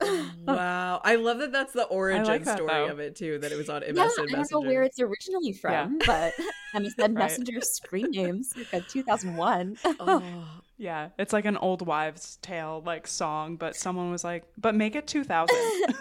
[0.45, 0.99] wow.
[1.06, 2.88] I love that that's the origin like that, story though.
[2.88, 5.53] of it too, that it was on MSN yeah, I don't know where it's originally
[5.53, 6.34] from, but
[6.75, 9.77] MSN Messenger screen names, like 2001.
[9.86, 10.21] oh,
[10.83, 14.95] Yeah, it's like an old wives' tale like song, but someone was like, "But make
[14.95, 15.55] it 2000."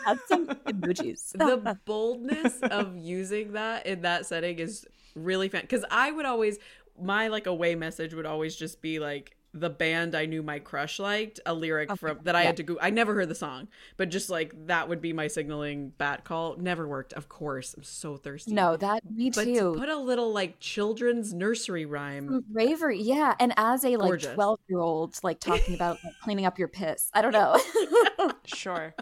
[0.06, 1.32] Add some emojis.
[1.38, 6.58] the boldness of using that in that setting is really fun because i would always
[6.98, 10.98] my like away message would always just be like the band i knew my crush
[10.98, 12.46] liked a lyric from that i yeah.
[12.46, 15.26] had to go i never heard the song but just like that would be my
[15.26, 19.74] signaling bat call never worked of course i'm so thirsty No, that me but too.
[19.74, 23.34] to put a little like children's nursery rhyme Some bravery, yeah.
[23.38, 27.10] And as a like twelve year old, like talking about like, cleaning up your piss.
[27.14, 27.58] I don't know.
[28.44, 28.94] sure,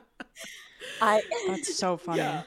[1.01, 2.19] I that's so funny.
[2.19, 2.43] Yeah.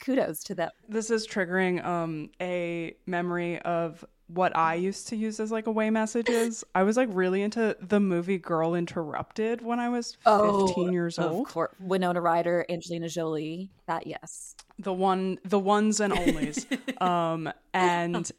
[0.00, 0.70] kudos to them.
[0.88, 5.90] This is triggering um a memory of what I used to use as like away
[5.90, 6.64] messages.
[6.74, 11.46] I was like really into the movie Girl Interrupted when I was 15 years old.
[11.46, 13.70] Of course, Winona Ryder, Angelina Jolie.
[13.86, 14.56] That yes.
[14.78, 16.66] the one the ones and onlys
[17.02, 18.30] um and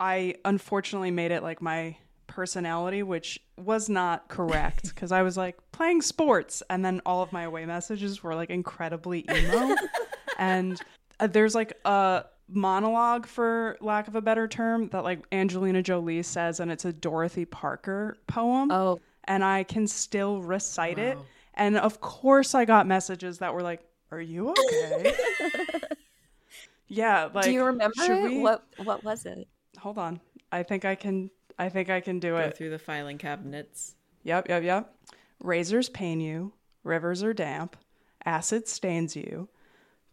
[0.00, 5.56] i unfortunately made it like my personality which was not correct because i was like
[5.70, 9.74] playing sports and then all of my away messages were like incredibly emo
[10.38, 10.80] and
[11.20, 16.22] uh, there's like a monologue for lack of a better term that like Angelina Jolie
[16.22, 21.18] says and it's a Dorothy Parker poem Oh, and I can still recite it
[21.54, 25.14] and of course I got messages that were like are you okay?
[26.88, 29.48] yeah, like do you remember we- What What was it?
[29.78, 30.20] Hold on.
[30.50, 32.56] I think I can I think I can do Go it.
[32.56, 33.94] through the filing cabinets.
[34.24, 34.94] Yep, yep, yep.
[35.40, 36.52] Razors pain you,
[36.84, 37.76] rivers are damp,
[38.24, 39.48] acid stains you,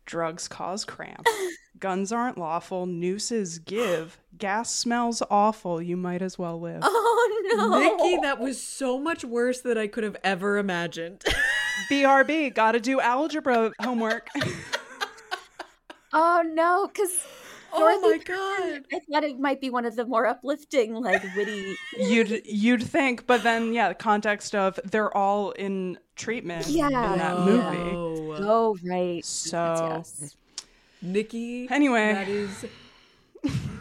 [0.10, 1.24] drugs cause cramp,
[1.80, 6.82] guns aren't lawful, nooses give, gas smells awful, you might as well live.
[6.84, 11.24] Oh no, Nikki, that was so much worse than I could have ever imagined.
[11.91, 14.30] BRB, gotta do algebra homework.
[16.12, 17.24] Oh no, because
[17.73, 18.84] oh my god.
[18.93, 21.75] I thought it might be one of the more uplifting, like witty.
[21.97, 26.88] you'd you'd think, but then yeah, the context of they're all in treatment Yeah.
[26.88, 27.45] in that Yeah.
[27.45, 27.95] movie.
[27.95, 28.36] Oh.
[28.41, 30.36] Oh right, So yes, yes.
[31.01, 31.67] Nikki.
[31.69, 32.13] Anyway.
[32.13, 32.65] That is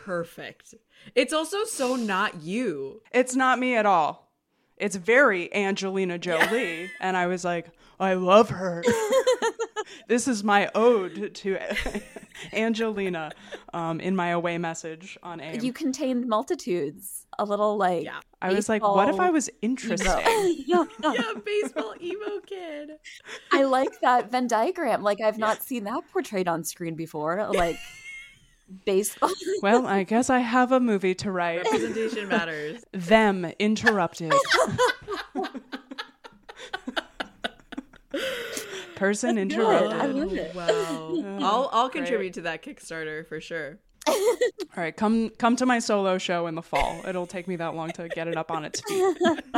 [0.04, 0.74] perfect.
[1.14, 3.02] It's also so not you.
[3.12, 4.30] It's not me at all.
[4.76, 6.90] It's very Angelina Jolie.
[7.00, 8.84] And I was like, I love her.
[10.08, 11.58] this is my ode to
[12.52, 13.32] Angelina
[13.72, 15.62] um, in my away message on AIM.
[15.62, 17.26] You contained multitudes.
[17.40, 18.18] A little like Yeah.
[18.42, 20.10] I was like, what if I was interesting?
[20.18, 20.48] emo.
[20.66, 20.84] Yeah.
[21.12, 22.90] Yeah, baseball emo kid.
[23.52, 25.02] I like that Venn diagram.
[25.02, 27.48] Like I've not seen that portrayed on screen before.
[27.52, 27.78] Like
[28.84, 29.30] baseball.
[29.62, 31.64] well, I guess I have a movie to write.
[31.64, 32.84] Representation matters.
[32.92, 34.32] Them interrupted.
[38.98, 39.92] Person interrupted.
[39.92, 40.54] I love it.
[40.54, 41.38] Wow.
[41.40, 42.02] I'll I'll Great.
[42.02, 43.78] contribute to that Kickstarter for sure.
[44.08, 44.16] All
[44.76, 47.02] right, come come to my solo show in the fall.
[47.06, 49.16] It'll take me that long to get it up on its feet.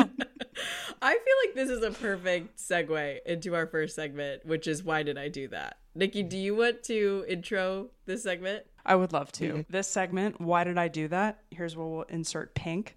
[1.02, 5.02] I feel like this is a perfect segue into our first segment, which is why
[5.02, 5.78] did I do that?
[5.94, 8.64] Nikki, do you want to intro this segment?
[8.84, 9.64] I would love to.
[9.70, 11.38] This segment, why did I do that?
[11.50, 12.96] Here's where we'll insert pink.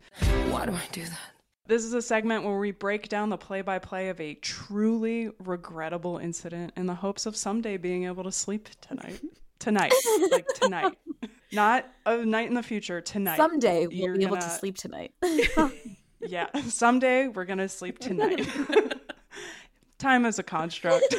[0.49, 1.19] Why do I do that?
[1.65, 5.30] This is a segment where we break down the play by play of a truly
[5.39, 9.21] regrettable incident in the hopes of someday being able to sleep tonight.
[9.60, 9.93] Tonight.
[10.30, 10.97] like tonight.
[11.54, 13.38] Not a night in the future, tonight.
[13.38, 15.13] Someday we'll You're be able to gonna- sleep tonight.
[16.26, 16.47] Yeah.
[16.67, 18.45] Someday we're going to sleep tonight.
[19.99, 21.13] Time is a construct.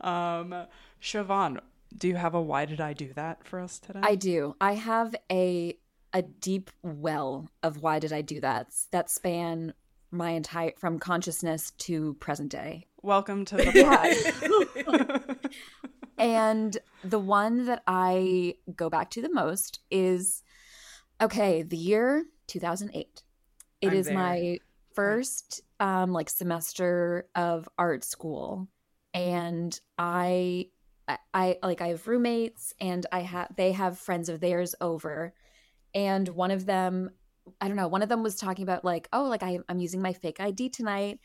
[0.00, 0.54] um,
[1.02, 1.58] Siobhan,
[1.96, 4.00] do you have a why did I do that for us today?
[4.02, 4.54] I do.
[4.60, 5.76] I have a
[6.12, 9.74] a deep well of why did I do that that span
[10.10, 12.86] my entire from consciousness to present day.
[13.02, 13.72] Welcome to the
[15.34, 15.34] Yeah.
[16.18, 20.42] and the one that I go back to the most is
[21.20, 23.22] okay, the year 2008.
[23.80, 24.14] It I'm is there.
[24.14, 24.58] my
[24.94, 28.66] first um like semester of art school
[29.14, 30.66] and I
[31.06, 35.32] I, I like I have roommates and I have they have friends of theirs over
[35.94, 37.10] and one of them
[37.60, 40.00] I don't know, one of them was talking about like, oh, like I, I'm using
[40.02, 41.18] my fake ID tonight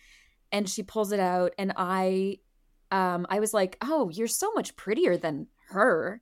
[0.51, 2.37] and she pulls it out and I
[2.91, 6.21] um I was like, "Oh, you're so much prettier than her."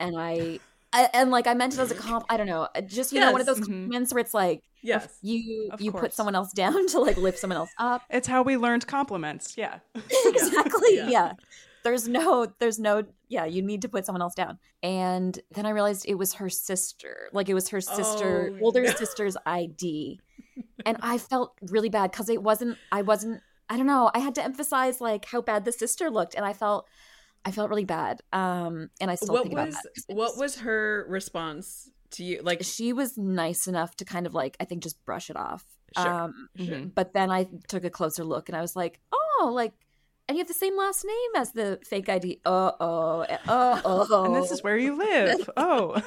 [0.00, 0.60] And I,
[0.92, 2.24] I and like I meant it as a comp.
[2.28, 3.56] I don't know, just you know, one of Yes.
[3.58, 3.72] those Mhm.
[3.72, 5.18] compliments where it's like, Yes.
[5.22, 8.02] you you put someone else down to like lift someone else up.
[8.10, 9.56] It's how we learned compliments.
[9.56, 9.80] Yeah.
[10.26, 10.96] exactly.
[10.96, 11.08] Yeah.
[11.10, 11.32] Yeah.
[11.84, 14.58] There's no, there's no, yeah, you need to put someone else down.
[14.82, 17.28] And then I realized it was her sister.
[17.32, 18.90] Like it was her sister, Oh, older no.
[18.92, 20.20] sister's ID.
[20.84, 24.34] And I felt really bad because it wasn't, I wasn't, I don't know, I had
[24.36, 26.34] to emphasize like how bad the sister looked.
[26.34, 26.86] And I felt,
[27.44, 28.20] I felt really bad.
[28.32, 30.14] Um, and I still What think was about that.
[30.14, 32.40] what was her response to you?
[32.42, 35.64] Like she was nice enough to kind of like, I think just brush it off.
[35.96, 36.08] Sure.
[36.12, 36.80] Um, Sure.
[36.94, 39.72] but then I took a closer look and I was like, oh, like,
[40.30, 42.38] and you have the same last name as the fake ID.
[42.46, 43.26] Uh oh.
[43.48, 44.24] Uh oh.
[44.26, 45.50] And this is where you live.
[45.56, 46.00] Oh.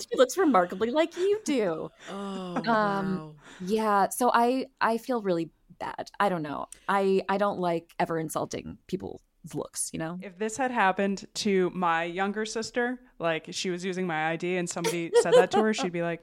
[0.00, 1.90] she looks remarkably like you do.
[2.10, 3.34] Oh Um, wow.
[3.60, 4.08] Yeah.
[4.10, 6.10] So I I feel really bad.
[6.20, 6.66] I don't know.
[6.88, 9.20] I I don't like ever insulting people's
[9.52, 9.90] looks.
[9.92, 10.18] You know.
[10.22, 14.70] if this had happened to my younger sister, like she was using my ID and
[14.70, 16.22] somebody said that to her, she'd be like,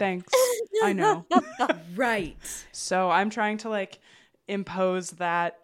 [0.00, 0.32] thanks.
[0.82, 1.24] I know.
[1.94, 2.36] Right.
[2.72, 4.00] So I'm trying to like
[4.48, 5.58] impose that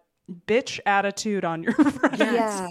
[0.47, 2.19] bitch attitude on your friends.
[2.19, 2.67] Yeah.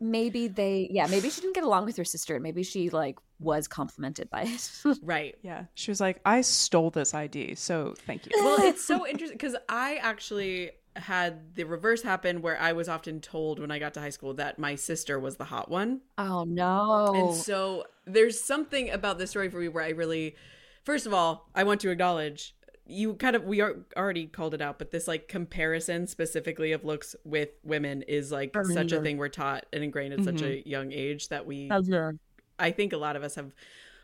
[0.00, 0.88] Maybe they.
[0.90, 1.06] Yeah.
[1.06, 2.34] Maybe she didn't get along with her sister.
[2.36, 4.70] and Maybe she like was complimented by it.
[5.02, 5.36] Right.
[5.42, 5.64] Yeah.
[5.74, 8.32] She was like, I stole this ID, so thank you.
[8.34, 13.20] Well, it's so interesting because I actually had the reverse happen where I was often
[13.20, 16.00] told when I got to high school that my sister was the hot one.
[16.18, 17.12] oh no.
[17.14, 20.34] And so there's something about this story for me where I really,
[20.84, 22.54] first of all, I want to acknowledge
[22.90, 26.84] you kind of we are already called it out, but this like comparison specifically of
[26.84, 30.68] looks with women is like such a thing we're taught and ingrained at such a
[30.68, 31.68] young age that we
[32.58, 33.54] I think a lot of us have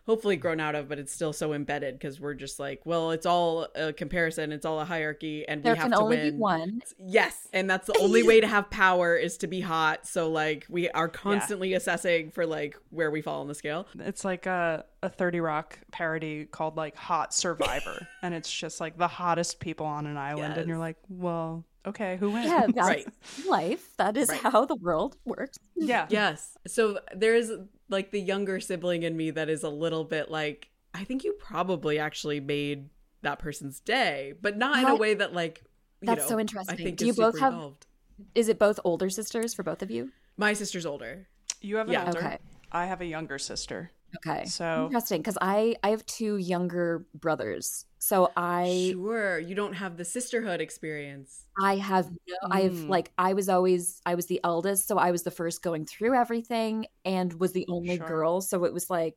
[0.07, 3.27] hopefully grown out of, but it's still so embedded because we're just like, well, it's
[3.27, 6.31] all a comparison, it's all a hierarchy, and there we have can to only win.
[6.35, 6.81] be one.
[6.99, 10.07] Yes, and that's the only way to have power is to be hot.
[10.07, 13.87] So like we are constantly assessing for like where we fall on the scale.
[13.99, 18.07] It's like a, a 30 Rock parody called like Hot Survivor.
[18.23, 20.51] and it's just like the hottest people on an island.
[20.55, 20.59] Yes.
[20.59, 22.47] And you're like, well, okay, who wins?
[22.47, 23.07] Yeah, that's Right.
[23.49, 23.97] life.
[23.97, 24.41] That is Right.
[24.41, 25.59] how the world works.
[25.75, 26.07] yeah.
[26.11, 26.57] Yes.
[26.67, 27.51] So there's
[27.89, 31.33] like the younger sibling in me that is a little bit like, I think you
[31.35, 32.89] probably actually made
[33.23, 35.63] that person's day, but not in a way that like
[36.01, 36.77] you That's know, so I interesting.
[36.77, 37.87] think Do you both have- evolved.
[38.35, 40.11] Is it both older sisters for both of you?
[40.39, 41.29] My sister's older.
[41.61, 42.07] You have an Yeah.
[42.07, 42.19] older.
[42.19, 42.39] Okay.
[42.73, 43.91] I have a younger sister.
[44.17, 44.45] Okay.
[44.47, 49.97] So Interesting, because I I have two younger brothers, so I sure, you don't have
[49.97, 51.47] the sisterhood experience.
[51.59, 52.89] I have no I've Mm.
[52.89, 56.15] like I was always I was the eldest, so I was the first going through
[56.15, 58.07] everything and was the only Sure.
[58.07, 58.41] girl.
[58.43, 59.17] So it was like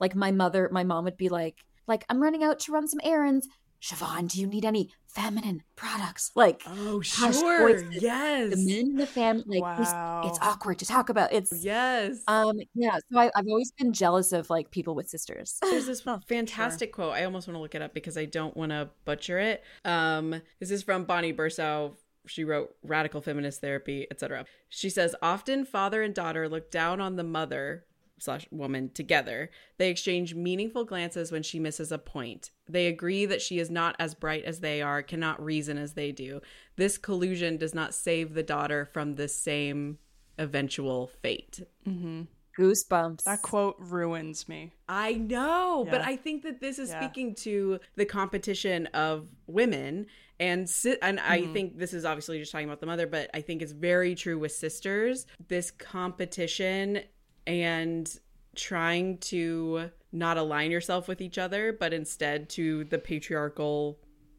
[0.00, 3.00] like my mother my mom would be like like I'm running out to run some
[3.04, 3.48] errands.
[3.82, 6.30] Siobhán, do you need any feminine products?
[6.36, 7.32] Like Oh, sure.
[7.68, 8.00] voices.
[8.02, 8.50] Yes.
[8.50, 10.22] the men in the family like Wow.
[10.24, 11.32] it's awkward to talk about.
[11.32, 12.22] It's Yes.
[12.28, 15.58] um yeah, so I, I've always been jealous of like people with sisters.
[15.62, 17.12] There's this fantastic quote.
[17.14, 19.64] I almost want to look it up because I don't want to butcher it.
[19.84, 21.96] Um, this is from Bonnie Burstow.
[22.28, 24.44] She wrote Radical Feminist Therapy, etc.
[24.68, 27.84] She says, often father and daughter look down on the mother
[28.22, 29.50] slash woman together.
[29.78, 32.50] They exchange meaningful glances when she misses a point.
[32.68, 36.12] They agree that she is not as bright as they are, cannot reason as they
[36.12, 36.40] do.
[36.76, 39.98] This collusion does not save the daughter from the same
[40.38, 41.60] eventual fate.
[41.86, 42.26] mhm
[42.58, 43.24] Goosebumps.
[43.24, 44.72] that quote ruins me.
[44.86, 47.00] I know, but I think that this is Yeah.
[47.00, 50.06] speaking to the competition of women
[50.38, 51.52] and si- and I Mm-hmm.
[51.54, 54.38] think this is obviously just talking about the mother, but I think it's very true
[54.38, 55.24] with sisters.
[55.48, 57.00] This competition
[57.46, 58.18] and
[58.54, 63.98] trying to not align yourself with each other, but instead to the patriarchal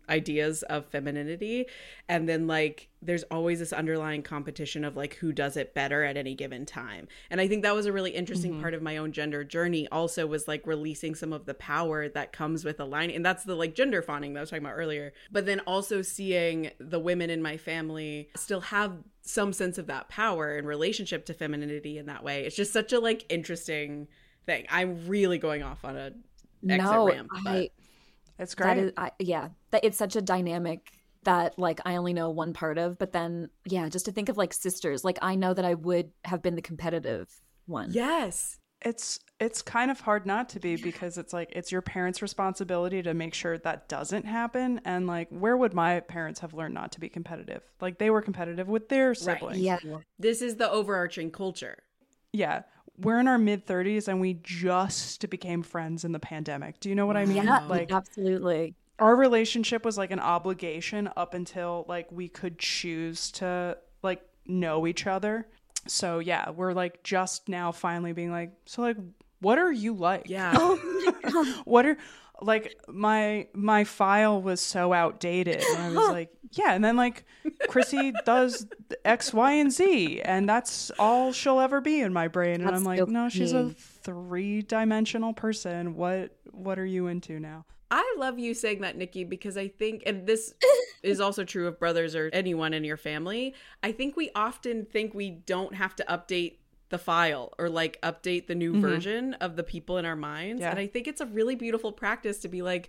[0.10, 1.66] ideas of femininity.
[2.10, 6.18] And then like there's always this underlying competition of like who does it better at
[6.18, 7.08] any given time.
[7.30, 8.62] And i think that was a really interesting mm-hmm.
[8.62, 12.32] part of my own gender journey also was like releasing some of the power that
[12.32, 15.14] comes with aligning and that's the like gender fawning that i was talking about earlier.
[15.32, 20.10] But then also seeing the women in my family still have some sense of that
[20.10, 22.46] power in relationship to femininity in that way.
[22.46, 24.08] It's just such a like interesting
[24.46, 24.66] thing.
[24.70, 26.14] I'm really going off on a
[26.70, 27.70] exit no, ramp but- I
[28.44, 28.78] It's that great.
[28.86, 30.92] is I, yeah that it's such a dynamic
[31.24, 34.38] that like i only know one part of but then yeah just to think of
[34.38, 37.30] like sisters like i know that i would have been the competitive
[37.66, 41.82] one yes it's it's kind of hard not to be because it's like it's your
[41.82, 44.82] parents' responsibility to make sure that doesn't happen.
[44.84, 47.62] And like, where would my parents have learned not to be competitive?
[47.80, 49.60] Like they were competitive with their siblings.
[49.60, 49.80] yeah
[50.20, 51.78] this is the overarching culture
[52.34, 52.64] yeah.
[52.98, 56.80] We're in our mid thirties and we just became friends in the pandemic.
[56.80, 57.44] Do you know what I mean?
[57.44, 63.32] yeah Like absolutely our relationship was like an obligation up until like we could choose
[63.32, 65.48] to like know each other.
[65.88, 68.98] So yeah, we're like just now finally being like, so like
[69.40, 70.30] what are you like?
[70.30, 70.56] yeah
[71.66, 71.98] what are
[72.44, 77.26] like my my file was so outdated and i was like yeah and then like
[77.68, 78.68] chrissy does
[79.06, 82.56] x y and z and that's all she'll ever be in my brain.
[82.56, 83.72] And That's i'm like no she's a
[84.04, 85.96] three-dimensional person.
[85.96, 87.66] What what are you into now?
[87.90, 90.56] I love you saying that, Nikki, because I think, and this
[91.04, 93.54] is also true of brothers or anyone in your family.
[93.84, 96.56] I think we often think we don't have to update
[96.94, 98.82] the file or like update the new mm-hmm.
[98.82, 100.62] version of the people in our minds.
[100.62, 100.70] Yeah.
[100.70, 102.88] And I think it's a really beautiful practice to be like,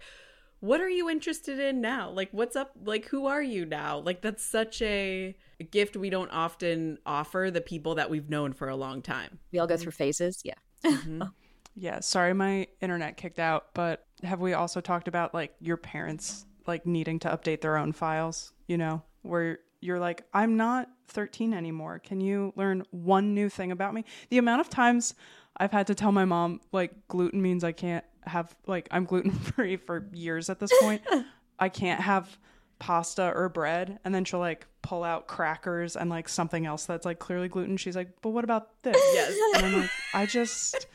[0.61, 2.11] what are you interested in now?
[2.11, 2.73] Like, what's up?
[2.85, 3.99] Like, who are you now?
[3.99, 5.35] Like, that's such a
[5.71, 9.39] gift we don't often offer the people that we've known for a long time.
[9.53, 9.83] we all go mm-hmm.
[9.83, 11.23] through phases yeah mm-hmm.
[11.75, 16.45] yeah sorry my internet kicked out but have we also talked about like your parents
[16.67, 21.53] like needing to update their own files you know where you're like i'm not 13
[21.53, 21.99] anymore.
[21.99, 24.05] Can you learn one new thing about me?
[24.31, 25.15] The amount of times
[25.59, 29.31] i've had to tell my mom like gluten means i can't have like i'm gluten
[29.31, 31.03] free for years at this point.
[31.59, 32.37] I can't have
[32.81, 34.01] pasta or bread.
[34.05, 37.77] And then she'll like pull out crackers and like something else that's like clearly gluten.
[37.77, 38.97] She's like but what about this?
[38.97, 39.37] Yes.
[39.57, 40.87] and i'm like i just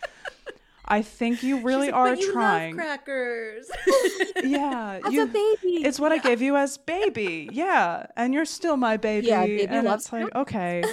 [0.92, 2.76] I think you really She's like, are "But you trying.
[2.76, 3.72] Love crackers.
[4.44, 5.86] yeah, That's you- a baby.
[5.86, 7.48] It's what I gave you as baby.
[7.52, 9.28] Yeah, and you're still my baby.
[9.28, 10.84] Yeah, baby and loves it's like okay,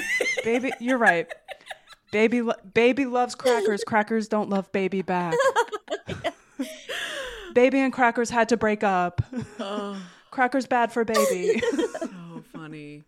[0.44, 1.26] baby, you're right.
[2.12, 3.82] Baby, lo- baby loves crackers.
[3.82, 5.34] Crackers don't love baby back.
[7.54, 9.22] baby and crackers had to break up.
[9.58, 10.00] Oh,
[10.30, 11.60] crackers bad for baby.
[11.60, 13.04] so funny.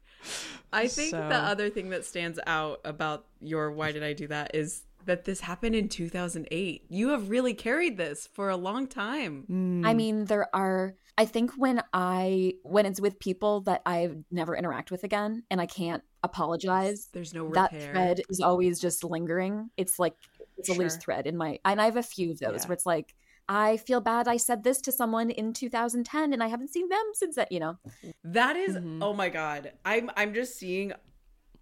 [0.72, 4.26] I think So- the other thing that stands out about your why did I do
[4.28, 6.84] that is that this happened in 2008.
[6.88, 9.44] You have really carried this for a long time.
[9.50, 9.86] Mm.
[9.86, 10.94] I mean, there are.
[11.16, 15.60] I think when I when it's with people that I never interact with again, and
[15.60, 19.70] I can't apologize, There's no that thread is always just lingering.
[19.76, 20.14] It's like
[20.56, 21.58] it's a loose thread in my.
[21.64, 22.68] And I have a few of those Yeah.
[22.68, 23.14] where it's like
[23.50, 24.28] I feel bad.
[24.28, 27.50] I said this to someone in 2010, and I haven't seen them since that.
[27.50, 27.78] You know,
[28.22, 28.98] That is- Mhm.
[29.02, 29.72] oh my god.
[29.84, 30.96] I'm I'm just seeing I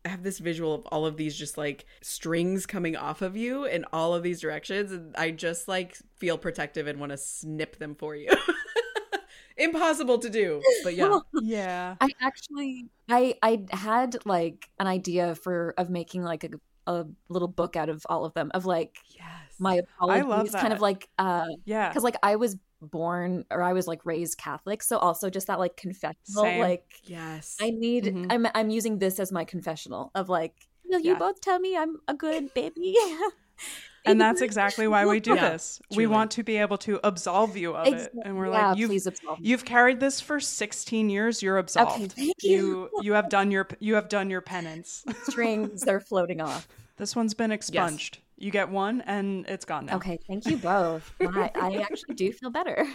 [0.08, 3.84] have this visual of all of these just like strings coming off of you in
[3.92, 7.94] all of these directions and I just like feel protective and want to snip them
[7.94, 8.28] for you.
[9.58, 11.18] Impossible to do, but yeah.
[11.42, 11.94] yeah.
[12.00, 16.50] I actually I I had like an idea for of making like a
[16.86, 19.24] a little book out of all of them of like Yes.
[19.58, 21.88] my apologies, love kind of like uh Yeah.
[21.88, 25.58] because like I was born or I was like raised Catholic, so also just that
[25.58, 26.60] like confessional, Same.
[26.60, 27.56] like yes.
[27.60, 28.26] I need Mhm.
[28.30, 30.54] I'm I'm using this as my confessional of like,
[30.84, 31.18] will you Yeah.
[31.18, 32.94] both tell me I'm a good baby?
[34.04, 35.80] and that's exactly why we do Yeah, this.
[35.96, 38.12] We want to be able to absolve you of it.
[38.24, 41.42] And we're yeah, like, you've please absolve you've carried this for 16 years.
[41.42, 41.92] You're absolved.
[41.92, 42.56] Okay, thank you.
[42.56, 45.04] you you have done your you have done your penance.
[45.24, 46.68] Strings they're floating off.
[46.98, 48.18] this one's been expunged.
[48.38, 49.96] You get one, and it's gone now.
[49.96, 51.10] Okay, thank you both.
[51.20, 52.86] I, I actually do feel better.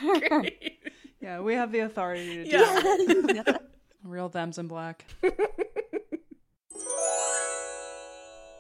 [1.19, 3.43] Yeah, we have the authority to do Yeah.
[3.43, 3.61] that.
[4.03, 5.05] Real thems in black.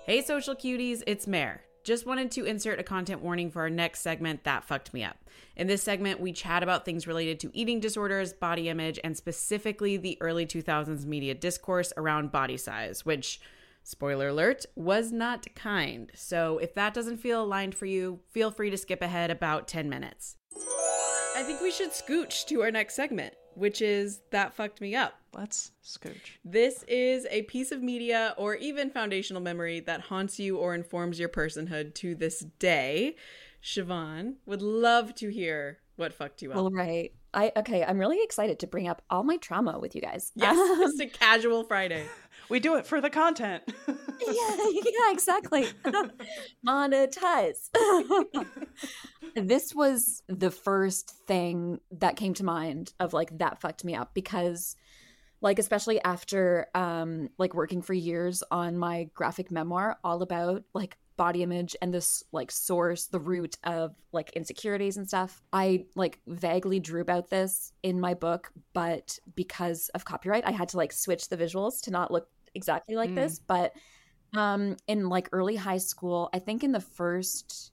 [0.05, 1.61] Hey, social cuties, it's Mere.
[1.83, 5.15] Just wanted to insert a content warning for our next segment that fucked me up.
[5.55, 9.97] In this segment, we chat about things related to eating disorders, body image, and specifically
[9.97, 13.39] the early 2000s media discourse around body size, which,
[13.83, 16.11] spoiler alert, was not kind.
[16.15, 19.89] So if that doesn't feel aligned for you, feel free to skip ahead about 10
[19.89, 20.35] minutes.
[21.35, 25.13] I think we should scooch to our next segment, which is That Fucked Me Up.
[25.33, 26.37] Let's scooch.
[26.43, 31.19] This is a piece of media or even foundational memory that haunts you or informs
[31.19, 33.15] your personhood to this day.
[33.63, 36.57] Siobhán would love to hear what fucked you up.
[36.57, 37.11] All right.
[37.33, 40.33] I okay, I'm really excited to bring up all my trauma with you guys.
[40.35, 42.05] yes, Um, it's a casual Friday.
[42.51, 43.63] We do it for the content.
[43.87, 43.95] yeah,
[44.27, 45.67] yeah, exactly.
[46.67, 47.69] Monetize.
[49.35, 54.13] this was the first thing that came to mind of like that fucked me up
[54.13, 54.75] because
[55.39, 60.97] like especially after um like working for years on my graphic memoir all about like
[61.15, 66.19] body image and this like source the root of like insecurities and stuff i like
[66.27, 70.91] vaguely drew about this in my book but because of copyright i had to like
[70.91, 73.15] switch the visuals to not look exactly like Mm.
[73.15, 73.73] this but
[74.35, 77.71] um in like early high school i think in the first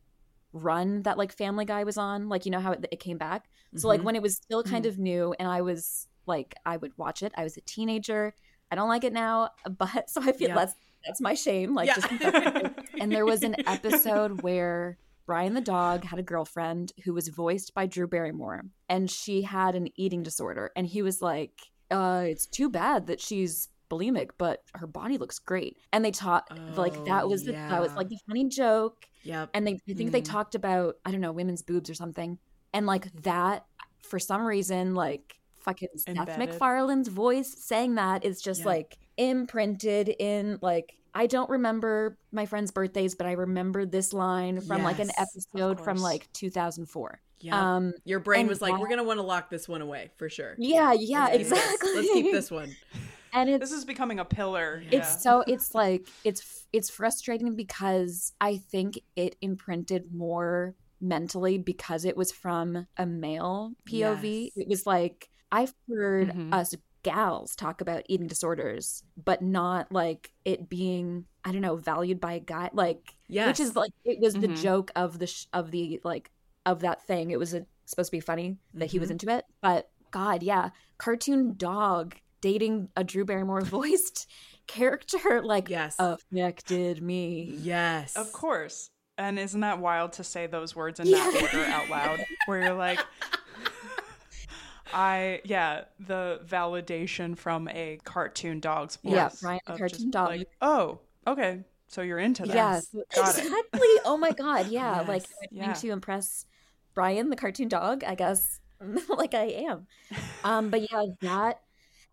[0.52, 3.48] run that like family guy was on like you know how it, it came back
[3.76, 4.04] so like Mhm.
[4.04, 7.32] when it was still kind of new and i was like i would watch it
[7.36, 8.34] i was a teenager
[8.70, 10.54] i don't like it now but so i feel Yeah.
[10.54, 10.74] that's
[11.06, 11.94] that's my shame like yeah.
[11.94, 12.10] just
[13.00, 17.74] and there was an episode where Brian the dog had a girlfriend who was voiced
[17.74, 20.70] by Drew Barrymore, and she had an eating disorder.
[20.74, 21.52] And he was like,
[21.90, 26.48] uh, "It's too bad that she's bulimic, but her body looks great." And they taught
[26.76, 29.06] like that Oh, was the, that was like the funny joke.
[29.22, 29.50] yep.
[29.54, 30.30] And they I think they Mm.
[30.30, 32.38] talked about I don't know women's boobs or something,
[32.72, 33.64] and like that
[34.02, 36.38] for some reason like fucking Seth Embedded.
[36.38, 38.66] MacFarlane's voice saying that is just Yeah.
[38.66, 44.60] like imprinted in like I don't remember my friends' birthdays, but I remember this line
[44.60, 47.20] from like an episode from like 2004.
[47.40, 47.54] Yep.
[47.54, 50.10] Um, Your brain was like, that- we're going to want to lock this one away
[50.16, 50.54] for sure.
[50.58, 51.94] yeah, yeah, exactly.
[51.94, 52.74] Let's keep this one.
[53.32, 54.82] and it's this is becoming a pillar.
[54.90, 54.98] Yeah.
[54.98, 62.04] it's so it's like it's it's frustrating because I think it imprinted more mentally because
[62.04, 64.44] it was from a male POV.
[64.44, 64.52] Yes.
[64.56, 66.52] It was like I've heard Mhm.
[66.52, 66.74] us
[67.04, 72.32] gals talk about eating disorders, but not like it being I don't know valued by
[72.34, 74.60] a guy like which is like it was the Mhm.
[74.60, 76.30] joke of the sh- of the like
[76.66, 77.30] of that thing.
[77.30, 79.12] It was a, supposed to be funny that he was Mhm.
[79.12, 84.26] into it, but God, yeah, cartoon dog dating a Drew Barrymore voiced
[84.66, 85.96] character like Yes.
[85.98, 87.54] affected me.
[87.58, 88.16] yes.
[88.16, 88.90] Of course.
[89.16, 91.42] And isn't that wild to say those words in that Yeah.
[91.42, 92.24] order out loud?
[92.46, 93.00] Where you're like,
[94.92, 99.12] I, yeah, the validation from a cartoon dog's voice.
[99.12, 100.28] Yeah, Brian, the cartoon just dog.
[100.28, 101.60] Like, oh, okay.
[101.88, 102.54] So you're into that.
[102.54, 103.44] Yes, Got it.
[103.46, 103.88] exactly.
[104.04, 105.72] Oh my God, yeah, like Yes, trying yeah.
[105.74, 106.46] to impress
[106.94, 108.02] Brian, the cartoon dog.
[108.04, 108.60] I guess,
[109.08, 109.86] like I am.
[110.44, 111.60] Um, but yeah, that,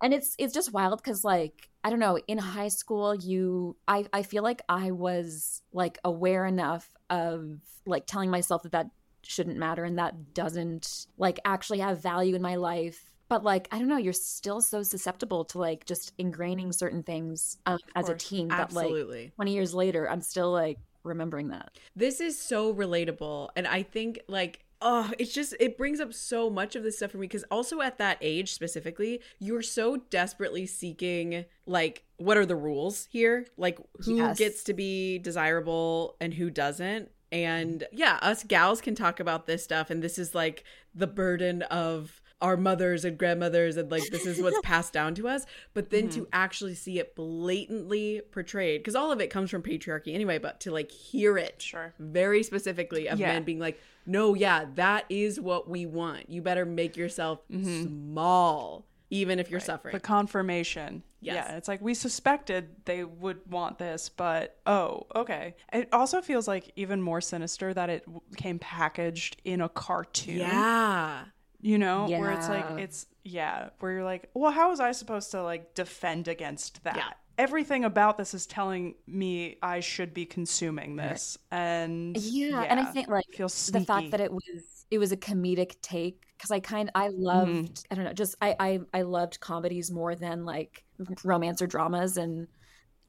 [0.01, 4.05] and it's it's just wild because like I don't know, in high school, you, I
[4.11, 8.89] I feel like I was like aware enough of like telling myself that that
[9.21, 13.79] shouldn't matter and that doesn't like actually have value in my life but like i
[13.79, 18.13] don't know you're still so susceptible to like just ingraining certain things um, as a
[18.13, 19.31] teen that like Absolutely.
[19.35, 23.49] 20 years later i'm still like remembering that This is so relatable.
[23.55, 27.11] And I think, like, oh, it's just, it brings up so much of this stuff
[27.11, 32.45] for me because also at that age specifically, you're so desperately seeking, like, what are
[32.45, 33.45] the rules here?
[33.57, 34.37] Like, who Yes.
[34.37, 37.09] gets to be desirable and who doesn't?
[37.31, 39.89] And yeah, us gals can talk about this stuff.
[39.89, 40.63] And this is like
[40.93, 45.27] the burden of our mothers and grandmothers and like this is what's passed down to
[45.27, 46.29] us but then to mm-hmm.
[46.33, 50.71] actually see it blatantly portrayed because all of it comes from patriarchy anyway but to
[50.71, 51.93] like hear it Sure.
[51.99, 53.33] very specifically of Yeah.
[53.33, 57.83] men being like no yeah that is what we want you better make yourself mm-hmm.
[57.83, 61.03] small even if you're suffering The confirmation.
[61.21, 61.45] Yes.
[61.47, 65.55] Yeah, it's like we suspected they would want this, but oh, okay.
[65.73, 68.03] It also feels like even more sinister that it
[68.35, 70.37] came packaged in a cartoon.
[70.37, 71.25] yeah
[71.61, 75.31] You know, where it's like it's yeah, where you're like, well, how was I supposed
[75.31, 76.95] to like defend against that?
[76.95, 77.13] Yeah.
[77.37, 82.85] Everything about this is telling me I should be consuming this, and yeah, and i
[82.85, 86.59] think like feels the fact that it was it was a comedic take because i
[86.59, 87.65] kind i Mm-hmm.
[87.69, 90.85] loved i don't know just I, I i loved comedies more than like
[91.23, 92.47] romance or dramas and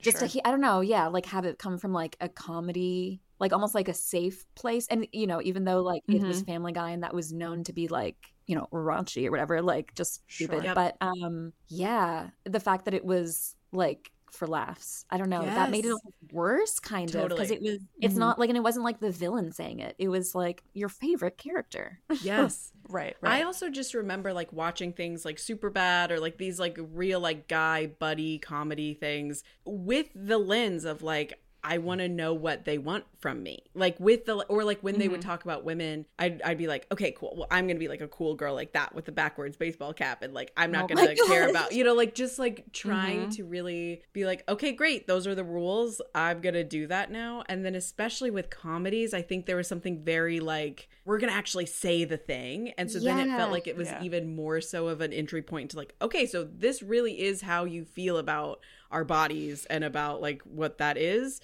[0.03, 0.21] just Sure.
[0.21, 3.75] to i don't know yeah like have it come from like a comedy like almost
[3.75, 6.43] like a safe place and you know even though like it was Mm-hmm.
[6.43, 8.17] family guy and that was known to be like
[8.47, 10.65] you know raunchy or whatever like just stupid Sure.
[10.65, 10.75] Yep.
[10.75, 15.71] but um yeah the fact that it was like for laughs i don't know that
[15.71, 15.97] made it
[16.33, 18.19] worse kind of because it was it's Mhm.
[18.19, 21.39] not like and it wasn't like the villain saying it it was like your favorite
[21.39, 26.21] character yes right, right I also just remember like watching things like Super Bad or
[26.21, 31.79] like these like real like guy buddy comedy things with the lens of like I
[31.79, 33.65] want to know what they want from me.
[33.75, 35.29] Like with the or like when they would Mm-hmm.
[35.29, 37.35] talk about women, I'd I'd be like, okay, cool.
[37.37, 40.23] Well, I'm gonna be like a cool girl like that with the backwards baseball cap,
[40.23, 43.31] and like I'm not Oh gonna care about you know like just like trying Mhm.
[43.31, 46.01] to really be like, okay, great, those are the rules.
[46.15, 47.43] I'm gonna do that now.
[47.49, 51.67] And then especially with comedies, I think there was something very like we're gonna actually
[51.67, 53.99] say the thing, and so then it felt like it was Yeah.
[53.99, 57.65] even more so of an entry point to like, okay, so this really is how
[57.65, 58.61] you feel about
[58.91, 61.41] our bodies and about like what that is.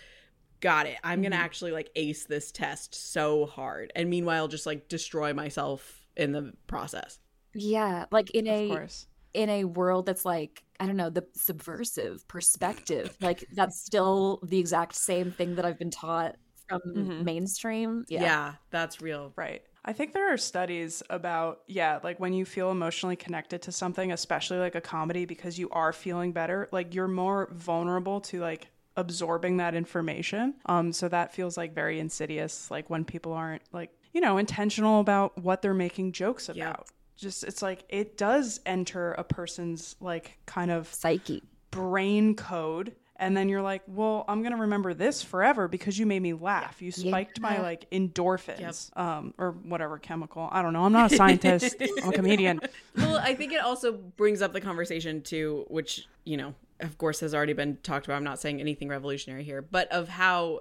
[0.61, 0.97] Got it.
[1.03, 1.41] I'm gonna Mhm.
[1.41, 6.53] actually like ace this test so hard, and meanwhile just like destroy myself in the
[6.67, 7.19] process.
[7.55, 9.07] yeah like in of a course.
[9.35, 14.59] in a world that's like i don't know the subversive perspective like that's still the
[14.59, 16.37] exact same thing that i've been taught
[16.69, 17.25] from Mhm.
[17.25, 18.55] mainstream Yeah.
[18.71, 19.33] that's real.
[19.37, 19.63] Right.
[19.85, 24.13] I think there are studies about, yeah, like when you feel emotionally connected to something,
[24.13, 28.69] especially like a comedy, because you are feeling better, like you're more vulnerable to like
[28.97, 30.55] absorbing that information.
[30.67, 35.01] Um, so that feels like very insidious, like when people aren't like, you know, intentional
[35.01, 36.57] about what they're making jokes about.
[36.57, 36.77] Yeah.
[37.17, 43.37] Just it's like it does enter a person's like kind of psyche brain code and
[43.37, 46.83] then you're like well i'm gonna remember this forever because you made me laugh.
[46.83, 50.49] You spiked my like endorphins um or whatever chemical.
[50.51, 50.85] I don't know.
[50.85, 51.77] I'm not a scientist.
[52.03, 52.61] I'm a comedian.
[52.97, 57.21] Well, I think it also brings up the conversation too, which, you know, of course
[57.21, 58.17] has already been talked about.
[58.17, 60.61] I'm not saying anything revolutionary here, but of how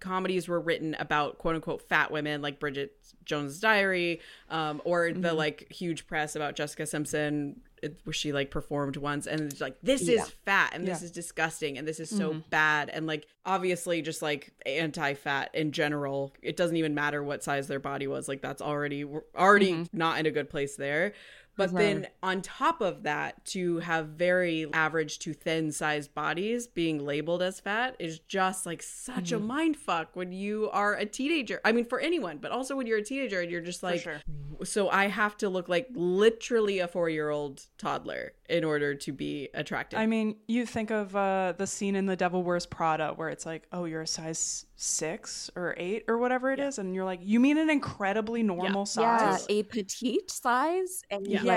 [0.00, 2.94] comedies were written about quote unquote fat women like Bridget
[3.24, 7.60] Jones' Diary, um, or the like huge press about Jessica Simpson
[8.04, 10.22] where she like performed once and it's like this Yeah.
[10.22, 12.40] is fat and this is disgusting and this is so mm-hmm.
[12.50, 17.66] bad and like obviously just like anti-fat in general it doesn't even matter what size
[17.66, 19.04] their body was like that's already
[19.36, 19.96] already mm-hmm.
[19.96, 21.12] not in a good place there
[21.56, 27.04] but then on top of that to have very average to thin sized bodies being
[27.04, 31.60] labeled as fat is just like such a mind fuck when you are a teenager
[31.64, 34.20] i mean for anyone but also when you're a teenager and you're just like sure.
[34.64, 39.12] so I have to look like literally a four year old toddler in order to
[39.12, 39.98] be attractive.
[39.98, 43.46] i mean you think of uh the scene in the devil wears prada where it's
[43.46, 47.20] like oh you're a size six or eight or whatever it is, and you're like
[47.22, 51.42] you mean an incredibly normal yeah size a petite size and Yeah.
[51.42, 51.51] Yeah.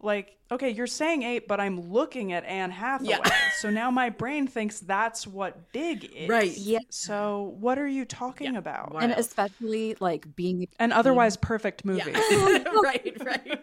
[0.00, 3.10] Like, okay, you're saying eight, but I'm looking at Anne Hathaway.
[3.10, 3.30] Yeah.
[3.58, 6.28] so now my brain thinks that's what big is.
[6.28, 6.56] Right.
[6.56, 6.78] Yeah.
[6.88, 8.92] So what are you talking about?
[8.92, 9.18] And Wild.
[9.18, 12.12] especially like being An otherwise perfect movie.
[12.12, 12.64] yeah.
[12.82, 13.58] right, right.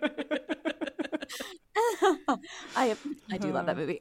[2.75, 2.95] I
[3.31, 3.79] I do love that uh.
[3.79, 3.99] movie.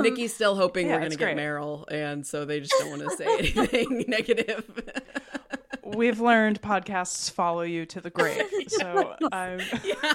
[0.00, 1.36] Nikki's still hoping Yeah, we're going to get great.
[1.36, 4.64] Meryl, and so they just don't want to say anything negative.
[5.84, 8.42] We've learned podcasts follow you to the grave.
[8.68, 10.12] So I'm yeah.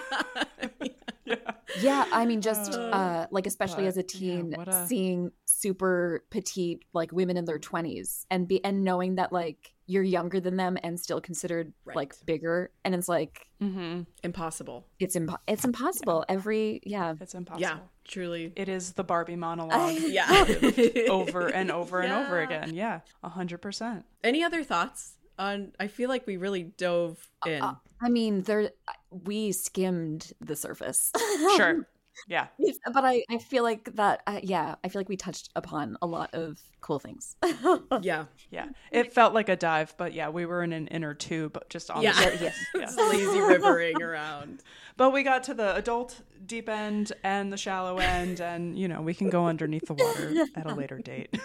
[1.80, 6.24] Yeah, I mean, just uh, like especially but, as a teen, what a- seeing super
[6.30, 10.56] petite like women in their twenties and be and knowing that like you're younger than
[10.56, 11.96] them and still considered Right.
[11.98, 14.02] like bigger and it's like Mm-hmm.
[14.24, 14.88] Impossible.
[15.00, 17.62] it's impo- it's impossible every yeah It's impossible.
[17.62, 18.52] Yeah, truly.
[18.56, 20.46] It is the Barbie monologue Yeah.
[21.10, 22.74] over and over and over again.
[22.74, 24.06] Yeah, a hundred percent.
[24.24, 25.72] Any other thoughts on?
[25.80, 27.62] I feel like we really dove in.
[27.62, 28.72] Uh, i mean there
[29.12, 31.12] we skimmed the surface
[31.56, 31.88] Sure.
[32.28, 32.48] Yeah.
[32.94, 36.08] but i i feel like that uh, yeah i feel like we touched upon a
[36.08, 37.36] lot of cool things
[38.02, 38.26] yeah.
[38.50, 38.68] Yeah.
[38.92, 42.02] It felt like a dive, but yeah, we were in an inner tube, just on
[42.02, 42.14] Yeah.
[42.14, 42.58] the surface.
[42.76, 42.90] Yeah.
[43.10, 44.62] Lazy rivering around.
[44.98, 49.02] But we got to the adult deep end and the shallow end, and you know
[49.02, 51.38] we can go underneath the water at a later date.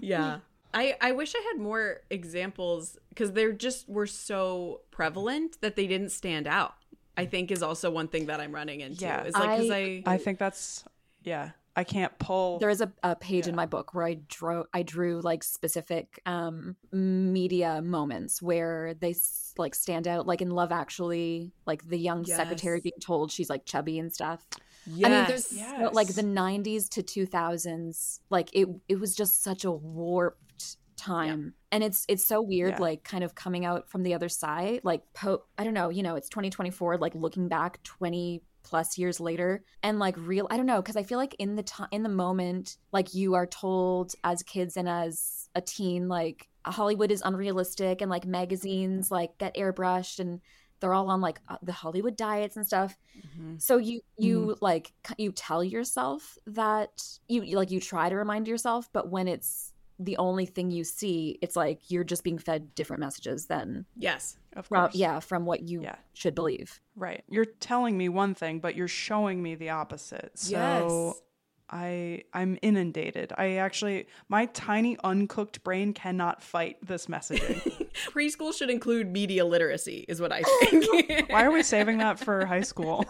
[0.00, 0.38] Yeah.
[0.74, 5.86] I, I wish I had more examples because they're just were so prevalent that they
[5.86, 6.74] didn't stand out.
[7.16, 9.04] I think is also one thing that I'm running into.
[9.04, 9.24] Yeah.
[9.24, 10.84] Is like because I- I, I think that's
[11.24, 11.50] yeah.
[11.78, 12.58] I can't pull.
[12.58, 16.20] there is a, a page in my book where i drew i drew like specific
[16.26, 19.14] um media moments where they
[19.56, 23.64] like stand out like in love actually like the young secretary being told she's like
[23.64, 24.40] chubby and stuff
[24.86, 25.06] yes.
[25.06, 28.68] I mean, there's so- like the '90s to 2000s, like it.
[28.88, 32.78] It was just such a warped time, and it's it's so weird, Yeah.
[32.88, 35.42] like kind of coming out from the other side, like po.
[35.58, 39.98] I don't know, you know, it's 2024, like looking back 20 plus years later, and
[39.98, 40.46] like real.
[40.50, 43.34] I don't know, because I feel like in the time, in the moment, like you
[43.34, 49.10] are told as kids and as a teen, like Hollywood is unrealistic, and like magazines
[49.10, 50.40] like get airbrushed and.
[50.80, 52.96] They're all on like uh, the Hollywood diets and stuff
[53.36, 53.60] Mhm.
[53.60, 58.88] so you you like you tell yourself that you- like you try to remind yourself
[58.92, 63.00] but when it's the only thing you see it's like you're just being fed different
[63.00, 64.36] messages than yes.
[64.54, 64.94] of from, course.
[64.94, 65.96] yeah from what you Yeah.
[66.14, 67.22] should believe Right.
[67.30, 70.32] You're telling me one thing, but you're showing me the opposite.
[70.34, 71.22] So Yes.
[71.70, 73.32] I I'm inundated.
[73.36, 77.86] I actually my tiny uncooked brain cannot fight this messaging.
[78.12, 81.28] Preschool should include media literacy, is what I oh, think.
[81.30, 83.04] Why are we saving that for high school?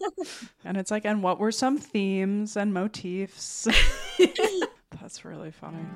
[0.64, 3.66] and it's like, and what were some themes and motifs?
[5.08, 5.86] That's really funny.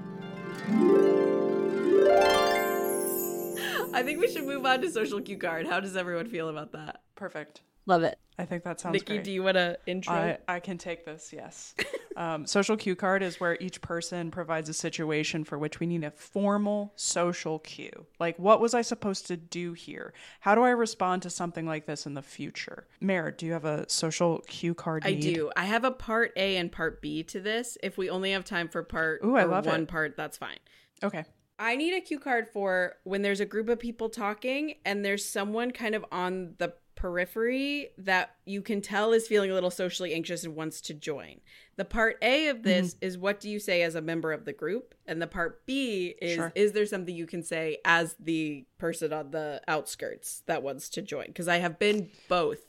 [3.93, 5.67] I think we should move on to social cue card.
[5.67, 7.03] How does everyone feel about that?
[7.15, 7.61] Perfect.
[7.85, 9.25] love it I think that sounds Nikki, great.
[9.25, 10.15] do you want to intro?
[10.15, 11.75] I, I can take this, yes.
[12.17, 16.03] um, social cue card is where each person provides a situation for which we need
[16.03, 18.07] a formal social cue.
[18.19, 20.15] Like, what was I supposed to do here?
[20.41, 22.87] How do I respond to something like this in the future?
[23.01, 25.03] Mere, do you have a social cue card?
[25.05, 25.35] I need?
[25.35, 25.51] do.
[25.55, 27.77] I have a part A and part B to this.
[27.83, 29.89] If we only have time for part Ooh, I love one it.
[29.89, 30.59] part, that's fine.
[31.03, 31.25] Okay.
[31.59, 35.25] I need a cue card for when there's a group of people talking and there's
[35.25, 40.15] someone kind of on the periphery that you can tell is feeling a little socially
[40.15, 41.41] anxious and wants to join.
[41.75, 43.05] The part A of this Mm-hmm.
[43.05, 44.95] is what do you say as a member of the group?
[45.05, 46.53] And the part B is Sure.
[46.55, 51.03] is there something you can say as the person on the outskirts that wants to
[51.03, 51.27] join?
[51.27, 52.61] Because I have been both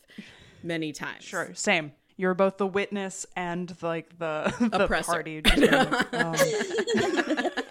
[0.64, 1.24] many times.
[1.24, 1.54] Sure.
[1.54, 1.92] Same.
[2.18, 5.12] You're both the witness and like the, the Oppressor.
[5.12, 5.44] party.
[5.46, 6.36] Um,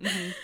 [0.00, 0.34] mhm.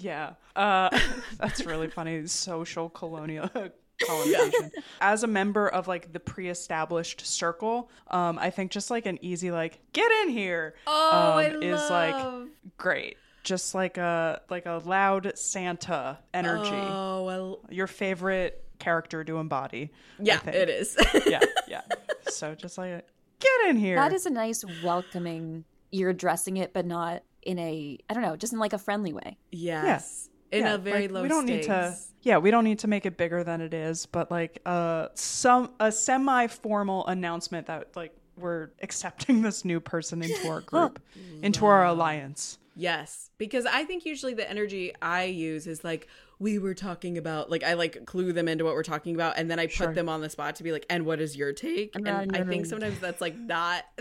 [0.00, 0.34] Yeah.
[0.56, 0.96] Uh,
[1.38, 2.26] that's really funny.
[2.26, 3.48] Social colonial
[4.06, 4.70] colonization.
[5.00, 9.50] As a member of like the pre-established circle, um, I think just like an easy
[9.50, 13.16] like get in here Oh, um, I is like great.
[13.42, 16.70] Just like a like a loud Santa energy.
[16.72, 19.92] Oh, well, Your favorite character to embody.
[20.18, 20.96] Yeah, it is.
[21.26, 21.82] Yeah, yeah.
[22.28, 23.06] So just like
[23.40, 23.96] get in here.
[23.96, 28.36] that is a nice welcoming you're addressing it but not in a i don't know
[28.36, 30.28] just in like a friendly way yes.
[30.52, 31.66] In Yeah, a very like, low we don't stakes.
[31.66, 34.60] need to yeah we don't need to make it bigger than it is but like
[34.66, 41.00] uh some a semi-formal announcement that like we're accepting this new person into our group
[41.42, 46.08] into our alliance Yes, because I think usually the energy I use is like
[46.40, 49.48] we were talking about like I like clue them into what we're talking about and
[49.48, 49.94] then I put Sure.
[49.94, 51.94] them on the spot to be like and what is your take?
[51.94, 53.84] And Right, I think sometimes that's like not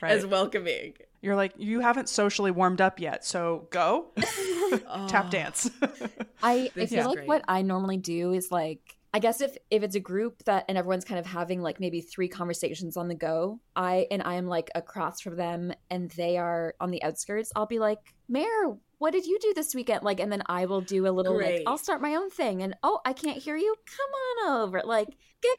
[0.00, 0.12] Right.
[0.12, 0.94] as welcoming.
[1.20, 4.12] You're like you haven't socially warmed up yet so go
[5.08, 5.70] tap dance
[6.42, 7.28] I, I feel is like great.
[7.28, 10.76] what I normally do is like I guess if if it's a group that and
[10.76, 14.70] everyone's kind of having like maybe three conversations on the go, I and I'm like
[14.74, 17.98] across from them and they are on the outskirts, I'll be like,
[18.28, 20.02] Mere, what did you do this weekend?
[20.02, 21.60] Like, and then I will do a little Great.
[21.60, 23.74] like I'll start my own thing and oh, I can't hear you.
[23.86, 24.82] Come on over.
[24.84, 25.08] Like,
[25.42, 25.58] get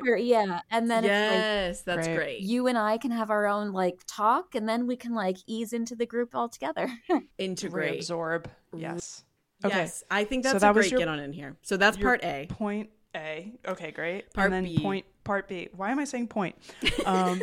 [0.00, 0.24] Great.
[0.24, 0.60] Yeah.
[0.70, 2.16] And then it's yes, that's Great.
[2.16, 2.40] great.
[2.40, 5.72] you and I can have our own like talk and then we can like ease
[5.72, 6.88] into the group all together.
[7.38, 8.00] Integrate.
[8.00, 8.46] reabsorb
[8.76, 9.24] yes
[9.64, 11.32] okay Yes, I think that's So that's that a was great your- get on in
[11.32, 11.56] here.
[11.62, 12.46] So that's part A.
[12.48, 13.52] Point A.
[13.66, 14.32] Okay, great.
[14.32, 14.78] Part and then B.
[14.80, 15.68] point part B.
[15.76, 16.56] Why am I saying point?
[17.04, 17.42] Um,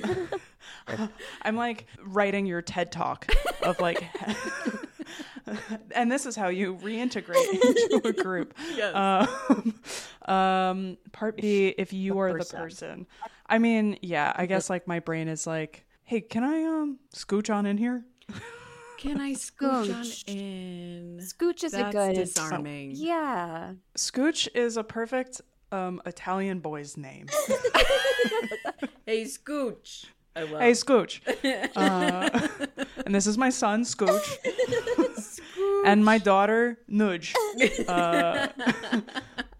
[1.43, 3.27] I'm like writing your TED talk
[3.61, 4.03] of like,
[5.91, 8.53] and this is how you reintegrate into a group.
[8.75, 8.95] Yes.
[8.95, 9.79] Um,
[10.33, 12.59] um, part B, if you are the person.
[12.59, 13.07] person.
[13.47, 17.53] I mean, yeah, I guess like my brain is like, hey, can I um scooch
[17.53, 18.05] on in here?
[18.97, 21.19] Can I scooch on in?
[21.21, 22.15] Scooch is That's a good.
[22.15, 22.91] disarming.
[22.95, 23.73] Yeah.
[23.97, 25.41] Scooch is a perfect
[25.71, 27.27] um Italian boy's name.
[29.05, 30.05] Hey, Scooch.
[30.37, 30.61] I love.
[30.61, 31.21] hey, Scooch.
[31.75, 32.47] Uh,
[33.05, 34.37] and this is my son, Scooch.
[35.85, 37.33] and my daughter, Nudge.
[37.87, 38.47] Uh,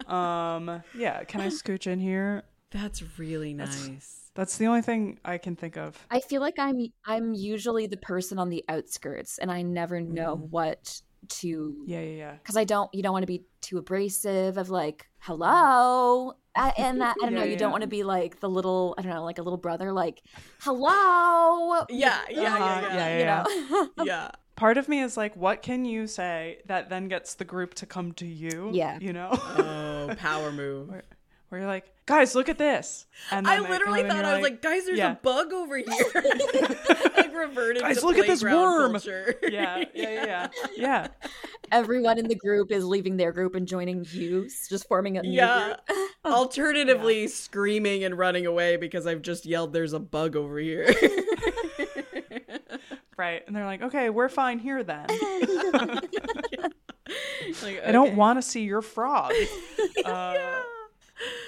[0.08, 2.44] um, yeah, can I scooch in here?
[2.72, 4.32] That's really nice.
[4.36, 5.98] That's the only thing I can think of.
[6.12, 10.36] I feel like I'm I'm usually the person on the outskirts, and I never know
[10.36, 12.32] what to Yeah, yeah, yeah.
[12.34, 17.01] because I don't you don't want to be too abrasive of like hello I, and
[17.01, 19.01] that I don't Yeah, know you yeah, don't want to be like the little I
[19.03, 20.22] don't know like a little brother like
[20.60, 22.95] hello Yeah, yeah, yeah, yeah.
[22.95, 24.32] yeah, you know yeah.
[24.55, 27.86] Part of me is like, what can you say that then gets the group to
[27.86, 28.72] come to you?
[28.74, 28.97] Yeah.
[28.99, 29.30] You know?
[29.32, 30.89] Oh, power move.
[31.50, 33.06] Where you're like, guys, look at this.
[33.32, 35.14] And I then they literally thought I was like, guys, there's yeah.
[35.14, 35.86] a bug over here.
[37.16, 38.98] like reverted Guys, to look at this worm.
[39.08, 40.48] yeah, yeah, yeah, yeah.
[40.76, 41.08] Yeah.
[41.72, 45.32] everyone in the group is leaving their group and joining you just forming a new
[45.32, 45.76] Yeah.
[45.88, 50.93] group Alternatively, screaming and running away because I've just yelled, "There's a bug over here."
[53.18, 53.41] Right.
[53.48, 55.08] And they're like, okay, we're fine here then.
[57.64, 59.34] Like, I don't want to see your frog.
[60.06, 60.36] Uh,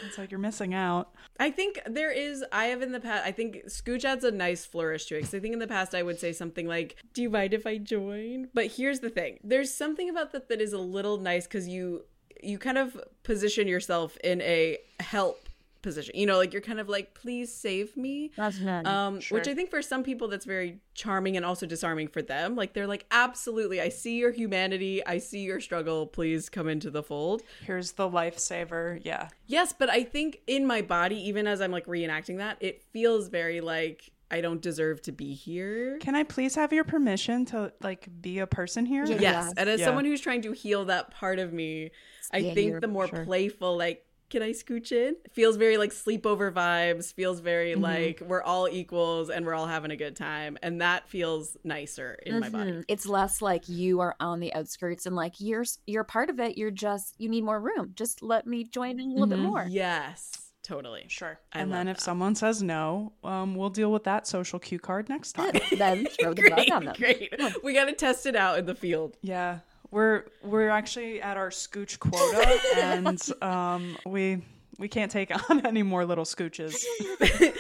[0.06, 1.14] It's like you're missing out.
[1.40, 2.44] I think there is.
[2.52, 3.26] I have in the past.
[3.26, 5.20] I think Scooch adds a nice flourish to it.
[5.20, 7.68] Because I think in the past I would say something like, "Do you mind if
[7.68, 11.46] I join?" But here's the thing: there's something about that that is a little nice
[11.46, 12.06] because you
[12.42, 15.49] you kind of position yourself in a help
[15.82, 16.14] position.
[16.16, 18.86] You know, like you're kind of like, "Please save me." That's nice.
[18.86, 19.38] Um, Sure.
[19.38, 22.56] which I think for some people that's very charming and also disarming for them.
[22.56, 26.08] Like they're like, absolutely, I see your humanity, I see your struggle.
[26.08, 27.42] Please come into the fold.
[27.66, 29.00] Here's the lifesaver.
[29.04, 29.30] Yeah.
[29.48, 33.30] Yes, but I think in my body, even as I'm like reenacting that, it feels
[33.30, 35.98] very like I don't deserve to be here.
[36.00, 39.04] Can I please have your permission to like be a person here?
[39.06, 39.18] Yeah.
[39.20, 39.88] Yes, and as Yeah.
[39.88, 41.90] someone who's trying to heal that part of me,
[42.32, 43.26] I Yeah, think the more Sure.
[43.26, 45.16] playful, like, can I scooch in?
[45.32, 47.14] Feels very like sleepover vibes.
[47.14, 47.82] Feels very Mm-hmm.
[47.82, 52.18] like we're all equals and we're all having a good time, and that feels nicer
[52.26, 52.72] in my body.
[52.72, 52.84] Mhm.
[52.88, 56.58] It's less like you are on the outskirts and like you're you're part of it.
[56.58, 57.92] You're just you need more room.
[57.96, 59.66] Just let me join in a little bit more.
[59.70, 61.06] Yes, totally.
[61.08, 61.40] Sure.
[61.54, 64.80] I and then love if someone says no, um, we'll deal with that social cue
[64.80, 65.52] card next time.
[65.78, 66.96] then throw the bug on them.
[66.98, 67.34] great.
[67.64, 69.18] We got to test it out in the field.
[69.22, 69.60] yeah.
[69.92, 74.44] We're we're actually at our scooch quota and um we
[74.78, 76.76] we can't take on any more little scooches.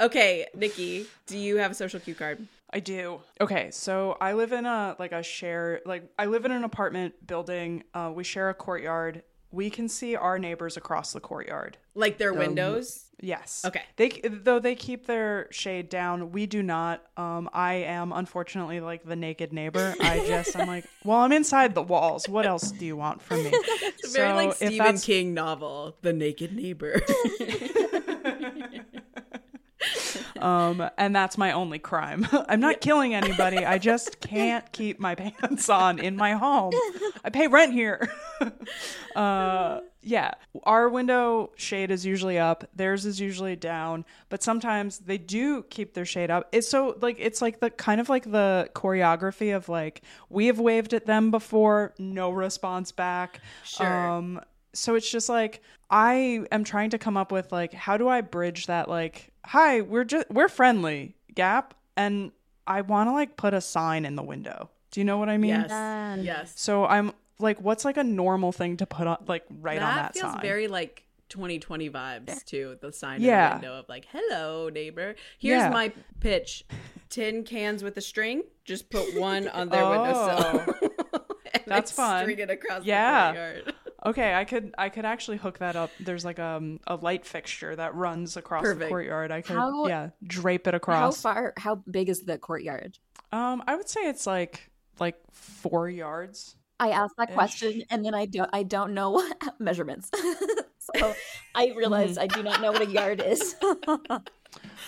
[0.00, 2.46] Okay, Nikki, do you have a social cue card?
[2.72, 3.20] I do.
[3.40, 7.26] Okay, so I live in a like a share like I live in an apartment
[7.26, 7.82] building.
[7.92, 9.24] Uh, we share a courtyard.
[9.50, 11.78] We can see our neighbors across the courtyard.
[11.94, 13.06] Like their windows?
[13.20, 13.64] Yes.
[13.64, 13.82] Okay.
[13.96, 16.30] They though they keep their shade down.
[16.30, 17.02] We do not.
[17.16, 19.94] Um, I am unfortunately like the naked neighbor.
[20.00, 22.28] I just I'm like, well, I'm inside the walls.
[22.28, 23.50] What else do you want from me?
[23.52, 27.00] It's a very like Stephen King novel, The Naked Neighbor.
[30.40, 32.26] Um, and that's my only crime.
[32.48, 33.64] I'm not killing anybody.
[33.64, 36.72] I just can't keep my pants on in my home.
[37.24, 38.10] I pay rent here.
[39.16, 40.32] uh, yeah,
[40.62, 42.64] our window shade is usually up.
[42.74, 46.48] Theirs is usually down, but sometimes they do keep their shade up.
[46.52, 50.60] It's so like it's like the kind of like the choreography of like we have
[50.60, 53.40] waved at them before, no response back.
[53.64, 53.86] Sure.
[53.86, 54.40] Um,
[54.72, 55.60] so it's just like
[55.90, 59.80] I am trying to come up with like how do I bridge that like hi
[59.80, 62.32] we're just we're friendly gap and
[62.66, 64.68] I want to like put a sign in the window.
[64.90, 65.50] Do you know what I mean?
[65.68, 66.18] yes.
[66.22, 66.52] Yes.
[66.56, 69.96] So I'm like what's like a normal thing to put on like right that on
[69.96, 70.42] that feels sign?
[70.42, 72.76] very like 2020 vibes too.
[72.80, 73.54] The sign Yeah.
[73.56, 75.14] in the window of like, hello, neighbor.
[75.38, 75.70] Here's Yeah.
[75.70, 76.64] my pitch
[77.08, 78.42] tin cans with a string.
[78.64, 79.90] Just put one on their Oh.
[80.02, 80.74] windowsill.
[81.54, 82.24] and That's like, fun.
[82.24, 83.32] String it across Yeah.
[83.32, 83.74] the courtyard.
[84.06, 85.90] Okay, I could I could actually hook that up.
[85.98, 89.32] There's like um a light fixture that runs across the courtyard.
[89.32, 91.22] I could How- yeah, drape it across.
[91.22, 91.54] How far?
[91.56, 92.98] How big is the courtyard?
[93.32, 94.70] Um I would say it's like
[95.00, 96.56] like 4 yards.
[96.80, 99.28] I asked that question and then I don't I don't know
[99.58, 100.10] measurements.
[100.96, 101.14] so
[101.54, 103.56] I realized I do not know what a yard is.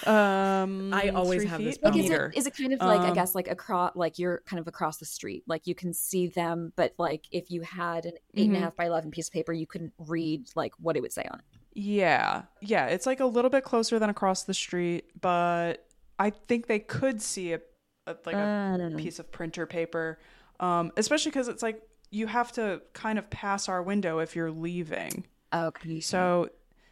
[0.07, 1.85] Um I always have this feet?
[1.85, 4.43] like is it is it kind of like I Um, guess like across like you're
[4.47, 5.45] kind of across the street.
[5.47, 8.63] Like you can see them, but like if you had an eight and a Mhm.
[8.63, 11.39] half by eleven piece of paper, you couldn't read like what it would say on
[11.41, 11.45] it.
[11.75, 12.43] Yeah.
[12.61, 12.87] Yeah.
[12.87, 15.87] It's like a little bit closer than across the street, but
[16.19, 17.61] I think they could see a,
[18.07, 20.19] a like I a piece of printer paper,
[20.59, 24.51] um, especially because it's like you have to kind of pass our window if you're
[24.51, 25.27] leaving.
[25.55, 26.01] Okay.
[26.01, 26.51] So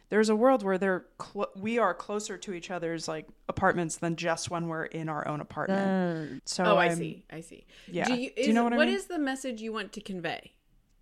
[0.09, 4.15] there's a world where they're cl- we are closer to each other's like apartments than
[4.15, 6.31] just when we're in our own apartment.
[6.31, 7.23] Uh, so Oh, I I'm- see.
[7.31, 7.65] I see.
[7.87, 8.05] Yeah.
[8.05, 8.89] Do you, Do you know what I mean?
[8.89, 10.53] is the message you want to convey?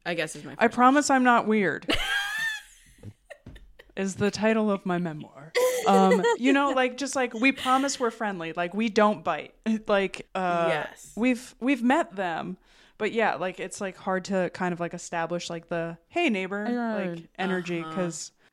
[0.06, 0.56] I guess is my.
[0.58, 1.86] I first promise I'm not weird.
[3.96, 5.52] is the title of my memoir.
[5.88, 9.54] Um, you know, like just like we promise we're friendly, like we don't bite.
[9.88, 11.14] Like uh Yes.
[11.16, 12.58] we've we've met them.
[12.98, 16.64] But yeah, like it's like hard to kind of like establish like the hey neighbor
[17.16, 17.92] like energy Uh-huh.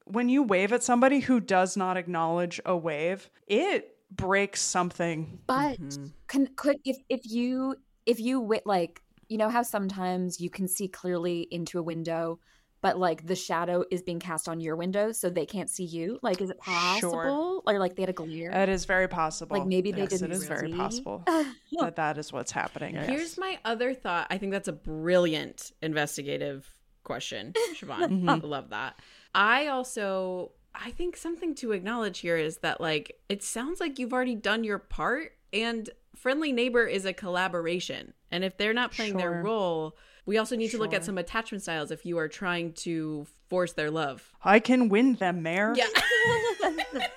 [0.06, 5.40] Cuz when you wave at somebody who does not acknowledge a wave, it breaks something.
[5.46, 6.06] but Mm-hmm.
[6.28, 7.76] can could if if you
[8.06, 12.38] if you wit like you know how sometimes you can see clearly into a window
[12.82, 16.18] but like the shadow is being cast on your window so they can't see you
[16.22, 19.56] like is it possible or like they had a glare It is very possible.
[19.58, 20.76] Like, maybe they Yes, didn't It is very see.
[20.76, 21.24] possible
[21.80, 22.94] that that is what's happening.
[22.94, 23.08] yes.
[23.08, 24.26] Here's my other thought.
[24.30, 26.68] I think that's a brilliant investigative
[27.04, 28.10] question, Siobhán.
[28.10, 28.28] Mm-hmm.
[28.28, 29.00] I love that.
[29.34, 34.12] I also I think something to acknowledge here is that like it sounds like you've
[34.12, 38.12] already done your part and friendly neighbor is a collaboration.
[38.30, 41.62] And if they're not playing their role, we also need to look at some attachment
[41.62, 44.32] styles if you are trying to force their love.
[44.42, 45.74] I can win them, Mere.
[45.76, 45.86] Yeah.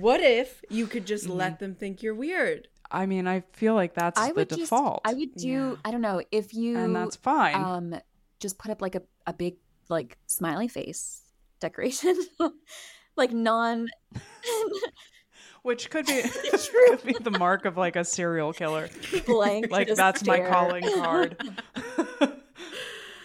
[0.00, 1.36] what if you could just Mm-hmm.
[1.36, 2.68] let them think you're weird?
[2.90, 5.02] I mean, I feel like that's i the would default.
[5.04, 5.74] just i would do Yeah.
[5.84, 7.54] i don't know if you and that's fine.
[7.54, 8.00] um
[8.38, 9.56] just put up like a, a big
[9.88, 11.22] like smiley face
[11.60, 12.16] decoration
[13.16, 13.88] like non
[15.62, 16.96] Which could be True.
[16.96, 18.88] could be the mark of like a serial killer.
[19.26, 21.36] blank Like just that's my calling card.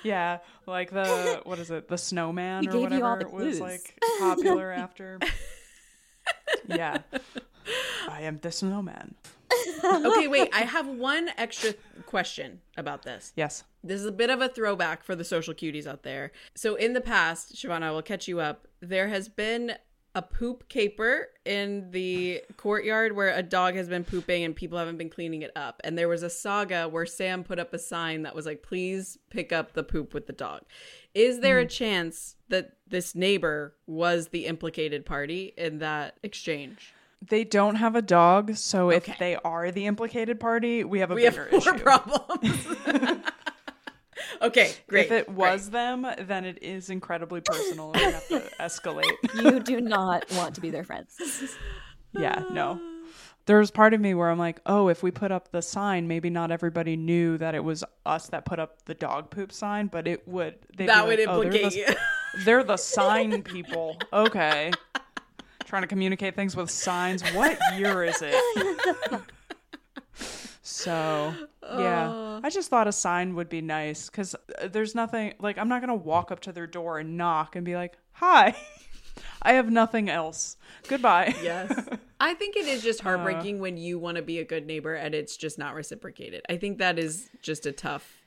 [0.04, 1.88] yeah, like the what is it?
[1.88, 5.20] The snowman We or gave you all whatever the was like popular after.
[6.68, 6.98] yeah.
[8.10, 9.14] I am the snowman.
[9.84, 10.50] Okay, wait.
[10.52, 11.76] I have one extra
[12.12, 13.34] question about this.
[13.36, 13.64] Yes.
[13.84, 16.32] This is a bit of a throwback for the social cuties out there.
[16.54, 18.68] So, in the past, Siobhán, I will catch you up.
[18.82, 19.74] There has been
[20.14, 24.98] a poop caper in the courtyard where a dog has been pooping and people haven't
[24.98, 25.80] been cleaning it up.
[25.86, 29.18] And there was a saga where Sam put up a sign that was like, please
[29.30, 30.64] pick up the poop with the dog.
[31.14, 31.70] Is there a hmm.
[31.70, 36.94] chance that this neighbor was the implicated party in that exchange?
[37.28, 41.16] They don't have a dog, so if they are the implicated party, we have a
[41.16, 41.74] We have more issue.
[41.78, 42.68] problems.
[44.42, 45.06] okay, great.
[45.06, 45.38] If it great.
[45.38, 49.12] was them, then it is incredibly personal and we have to escalate.
[49.42, 51.18] you do not want to be their friends
[52.14, 52.78] yeah, no.
[53.46, 56.30] There's part of me where I'm like, oh, if we put up the sign, maybe
[56.30, 60.08] not everybody knew that it was us that put up the dog poop sign, but
[60.10, 60.56] it would.
[60.78, 62.44] that would like, "Oh, they're implicate the- you.
[62.44, 63.98] They're the sign people.
[64.12, 64.72] Okay.
[65.66, 67.24] Trying to communicate things with signs.
[67.34, 68.36] What year is it?
[70.64, 71.34] So,
[71.64, 72.40] yeah.
[72.44, 74.36] I just thought a sign would be nice because
[74.70, 77.66] there's nothing, like, I'm not going to walk up to their door and knock and
[77.66, 78.56] be like, hi,
[79.42, 80.58] I have nothing else.
[80.88, 81.36] Goodbye.
[81.42, 81.72] Yes.
[82.20, 82.84] I think it is Uh.
[82.84, 86.42] just heartbreaking when you want to be a good neighbor and it's just not reciprocated.
[86.48, 88.22] I think that is just a tough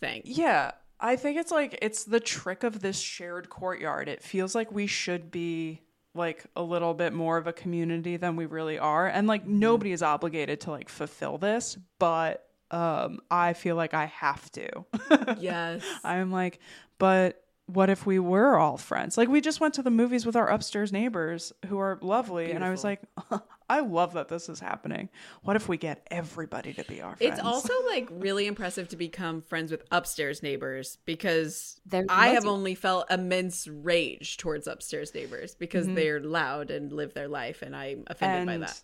[0.00, 0.22] thing.
[0.24, 4.08] Yeah, I think it's like it's the trick of this shared courtyard.
[4.08, 5.82] It feels like we should be
[6.14, 9.06] like a little bit more of a community than we really are.
[9.06, 14.06] And like nobody is obligated to like fulfill this, but um I feel like I
[14.06, 14.68] have to.
[15.38, 15.82] Yes.
[16.04, 16.58] I'm like,
[16.98, 19.16] but what if we were all friends?
[19.18, 22.64] Like we just went to the movies with our upstairs neighbors who are lovely and
[22.64, 23.00] I was like,
[23.70, 25.10] I love that this is happening.
[25.42, 27.34] What if we get everybody to be our friends?
[27.38, 32.44] It's also like really impressive to become friends with upstairs neighbors because They're I have
[32.44, 32.54] nosy.
[32.54, 35.94] only felt immense rage towards upstairs neighbors because Mm-hmm.
[35.96, 38.82] they're loud and live their life and I'm offended by that.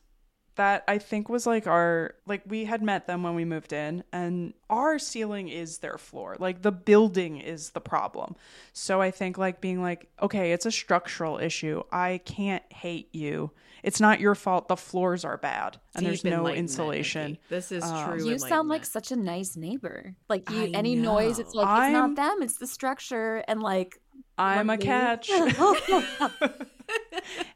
[0.57, 4.05] That I think was like our like we had met them when we moved in
[4.12, 6.36] and our ceiling is their floor.
[6.38, 8.36] Like the building is the problem.
[8.72, 11.82] So I think like being like, okay, it's a structural issue.
[11.90, 13.50] I can't hate you.
[13.82, 17.32] It's not your fault the floors are bad and there's no insulation.
[17.32, 17.42] Nikki.
[17.50, 18.26] This is Um, true.
[18.30, 21.70] you sound like such a nice neighbor like you I any noise it's like it's
[21.70, 24.00] I'm- not them it's the structure and like
[24.38, 25.30] I'm a catch.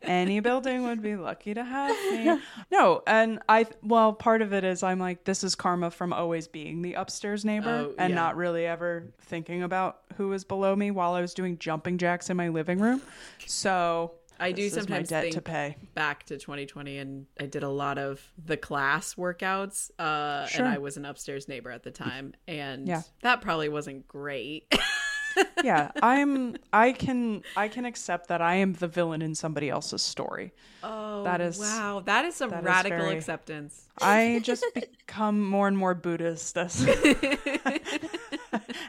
[0.02, 2.38] Any building would be lucky to have me.
[2.70, 6.46] No, and I well, part of it is I'm like this is karma from always
[6.48, 8.14] being the upstairs neighbor Oh, and yeah.
[8.16, 12.30] not really ever thinking about who was below me while I was doing jumping jacks
[12.30, 13.02] in my living room.
[13.46, 15.76] So I do sometimes debt to pay.
[15.94, 20.64] back to 2020 and I did a lot of the class workouts uh Sure.
[20.64, 23.02] and I was an upstairs neighbor at the time and Yeah.
[23.22, 24.72] that probably wasn't great.
[25.64, 30.02] yeah, I'm I can I can accept that I am the villain in somebody else's
[30.02, 30.52] story.
[30.82, 32.02] Oh, That is- wow.
[32.04, 33.86] That is some that is radical very- acceptance.
[34.00, 36.86] I just become more and more Buddhist as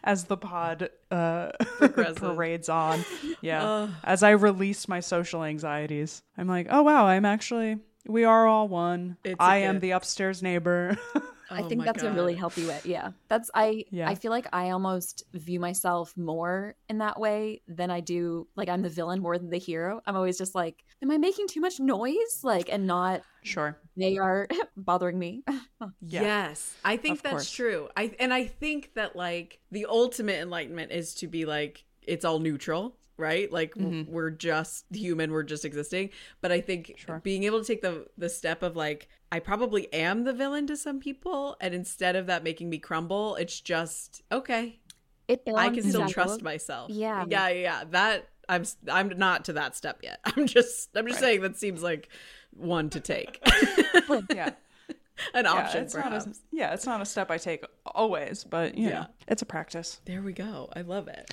[0.04, 3.04] as the pod uh, parades on.
[3.42, 7.78] Yeah, as I release my social anxieties, I'm like, oh wow, I'm actually
[8.08, 9.18] we are all one.
[9.24, 9.82] It's I am gift.
[9.82, 10.98] the upstairs neighbor.
[11.52, 12.80] I Oh think my that's a really healthy way.
[12.84, 13.12] Yeah.
[13.28, 14.10] That's I Yeah.
[14.10, 18.70] I feel like I almost view myself more in that way than I do like
[18.70, 20.02] I'm the villain more than the hero.
[20.06, 22.42] I'm always just like, am I making too much noise?
[22.44, 23.78] Like and not sure.
[23.98, 24.48] they are
[24.78, 25.44] bothering me.
[26.02, 26.22] Yeah.
[26.24, 27.52] Yes, I think Of that's course.
[27.52, 27.88] true.
[27.96, 32.40] I and I think that like the ultimate enlightenment is to be like it's all
[32.40, 33.52] neutral, right?
[33.52, 34.10] Like w- Mhm.
[34.10, 36.10] we're just human, we're just existing.
[36.42, 37.20] But I think Sure.
[37.24, 40.76] being able to take the the step of like I probably am the villain to
[40.78, 44.80] some people, and instead of that making me crumble, it's just okay.
[45.28, 46.10] It I can still out.
[46.10, 46.90] trust myself.
[46.90, 47.26] Yeah.
[47.30, 47.62] yeah, yeah.
[47.62, 47.84] yeah.
[47.92, 50.20] That I'm I'm not to that step yet.
[50.26, 51.28] I'm just I'm just Right.
[51.28, 52.10] saying that seems like
[52.52, 53.40] one to take,
[54.34, 54.54] Yeah.
[55.36, 58.76] an yeah, option it's not a, yeah, it's not a step I take always, but
[58.76, 58.94] you Yeah.
[59.02, 60.02] know, it's a practice.
[60.06, 60.70] There we go.
[60.76, 61.30] I love it.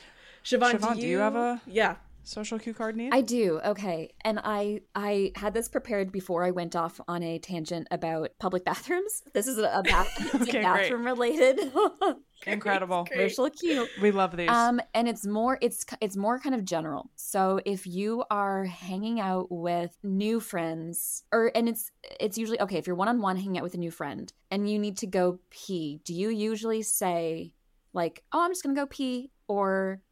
[0.47, 1.97] Siobhán, Siobhán, do, do you, you have a- Yeah.
[2.23, 3.15] Social cue card need?
[3.15, 3.61] I do.
[3.65, 4.11] Okay.
[4.25, 8.65] And I I had this prepared before I went off on a tangent about public
[8.65, 9.23] bathrooms.
[9.33, 10.63] This is a, a, bath, it's a Okay, great.
[10.65, 11.61] bathroom related
[12.47, 13.07] Incredible.
[13.15, 13.87] Social cue.
[14.03, 14.51] We love these.
[14.51, 17.11] Um, and it's more it's it's more kind of general.
[17.15, 22.77] So if you are hanging out with new friends, or and it's it's usually okay
[22.79, 25.07] if you're one on one hanging out with a new friend and you need to
[25.07, 26.01] go pee.
[26.05, 27.55] Do you usually say
[27.93, 30.03] like, "Oh, I'm just gonna go pee," or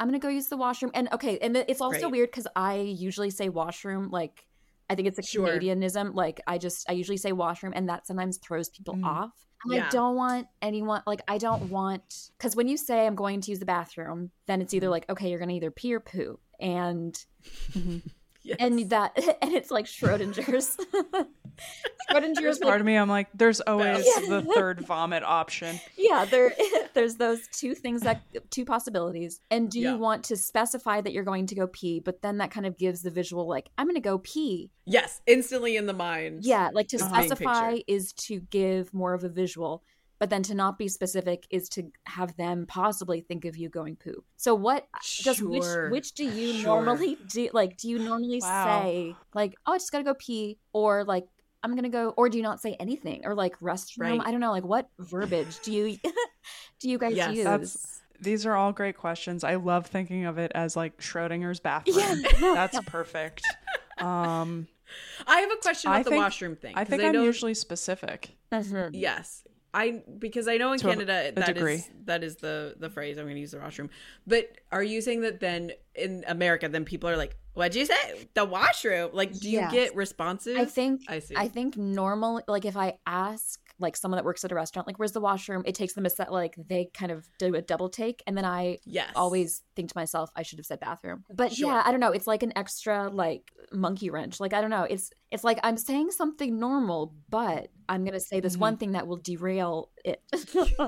[0.00, 0.90] "I'm gonna go use the washroom"?
[0.94, 2.10] And okay, and it's also Right.
[2.12, 4.46] weird because I usually say washroom like.
[4.90, 5.46] I think it's a Sure.
[5.48, 6.14] Canadianism.
[6.14, 9.04] Like I just I usually say washroom, and that sometimes throws people Mhm.
[9.06, 9.30] off.
[9.64, 9.86] And Yeah.
[9.86, 12.02] I don't want anyone like I don't want
[12.36, 14.76] because when you say I'm going to use the bathroom, then it's Mm-hmm.
[14.76, 17.16] either like okay, you're gonna either pee or poo, and
[18.44, 18.56] Yes.
[18.60, 20.76] and that and it's like Schrödinger's.
[22.10, 24.28] There's Schrödinger's part like, of me, I'm like, there's always Yeah.
[24.28, 25.78] the third vomit option.
[25.96, 26.52] yeah, there
[26.94, 29.40] there's those two things that two possibilities.
[29.50, 29.92] And do Yeah.
[29.92, 32.76] you want to specify that you're going to go pee, but then that kind of
[32.76, 34.70] gives the visual like I'm gonna go pee.
[34.84, 36.44] yes, instantly in the mind.
[36.44, 39.82] Yeah, like to specify is to give more of a visual,
[40.18, 43.96] but then to not be specific is to have them possibly think of you going
[43.96, 44.22] poo.
[44.36, 45.90] So what just which Sure.
[45.90, 46.64] which do you Sure.
[46.82, 48.82] normally do like do you normally Wow.
[48.82, 51.26] say like oh I just got to go pee or like
[51.62, 54.20] I'm going to go or do you not say anything or like restroom Right.
[54.24, 55.98] I don't know like what verbiage do you
[56.80, 57.34] do you guys Yes.
[57.36, 57.44] use?
[57.44, 59.42] That's- These are all great questions.
[59.44, 61.98] I love thinking of it as like Schrödinger's bathroom.
[61.98, 62.14] Yeah.
[62.54, 63.42] That's perfect.
[63.98, 64.68] Um,
[65.26, 66.74] I have a question I about the think- washroom thing.
[66.76, 68.36] I think I'm know, usually specific.
[68.52, 68.90] Mhm.
[68.92, 69.42] Yes.
[69.74, 71.84] I because I know in To a- Canada a that is degree.
[72.04, 73.90] that is the the phrase I'm going to use the washroom.
[74.26, 78.28] But are you saying that then in America then people are like, "What'd you say?
[78.34, 79.72] The washroom?" Like, do you Yes.
[79.72, 80.56] get responses?
[80.56, 81.34] I think I see.
[81.36, 84.98] I think normally, like if I ask like someone that works at a restaurant, like
[84.98, 87.88] where's the washroom, it takes them a set like they kind of do a double
[87.88, 89.10] take, and then I yes.
[89.16, 91.24] always think to myself I should have said bathroom.
[91.34, 91.70] But Sure.
[91.70, 92.12] yeah, I don't know.
[92.12, 94.38] It's like an extra like monkey wrench.
[94.40, 94.84] Like I don't know.
[94.84, 98.60] It's it's like I'm saying something normal, but I'm gonna say this Mhm.
[98.60, 100.22] one thing that will derail it.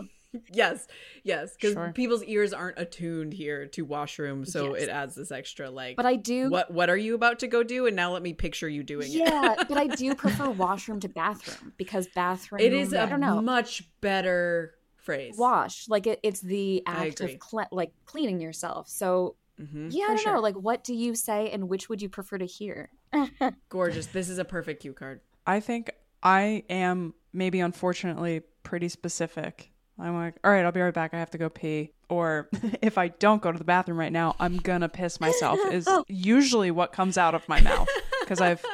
[0.53, 0.87] Yes.
[1.25, 1.93] Yes, cuz Sure.
[1.95, 4.83] people's ears aren't attuned here to washroom, so Yes.
[4.85, 6.51] it adds this extra like but I do.
[6.51, 9.09] what what are you about to go do and now let me picture you doing
[9.11, 9.17] it.
[9.17, 12.61] yeah, but I do prefer washroom to bathroom because bathroom.
[12.61, 13.41] It is I a don't know.
[13.43, 15.37] much better phrase.
[15.39, 18.89] Wash like it, it's the act of cle- like cleaning yourself.
[18.89, 19.89] So Mhm.
[19.91, 20.35] Yeah, I don't sure.
[20.35, 20.41] know.
[20.41, 22.91] Like, what do you say, and which would you prefer to hear?
[23.71, 24.05] Gorgeous.
[24.07, 25.21] This is a perfect cue card.
[25.47, 25.91] I think
[26.23, 29.71] I am maybe unfortunately pretty specific.
[29.99, 31.15] I'm like, all right, I'll be right back.
[31.15, 31.93] I have to go pee.
[32.09, 32.49] Or
[32.83, 35.59] if I don't go to the bathroom right now, I'm gonna piss myself.
[35.73, 37.89] Is usually what comes out of my mouth
[38.21, 38.65] because I've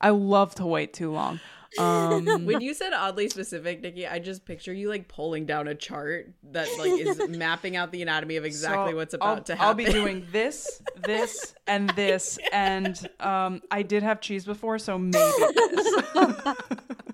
[0.00, 1.40] I love to wait too long.
[1.78, 5.74] Um, When you said oddly specific, Nikki, I just picture you like pulling down a
[5.74, 9.54] chart that like is mapping out the anatomy of exactly So what's about I'll, to
[9.54, 9.68] happen.
[9.68, 14.98] I'll be doing this, this, and this, and um, I did have cheese before, so
[14.98, 17.04] maybe this.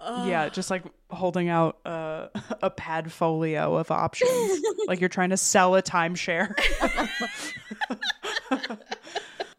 [0.00, 2.28] Yeah, just like holding out uh,
[2.62, 6.54] a pad folio of options, like you're trying to sell a timeshare.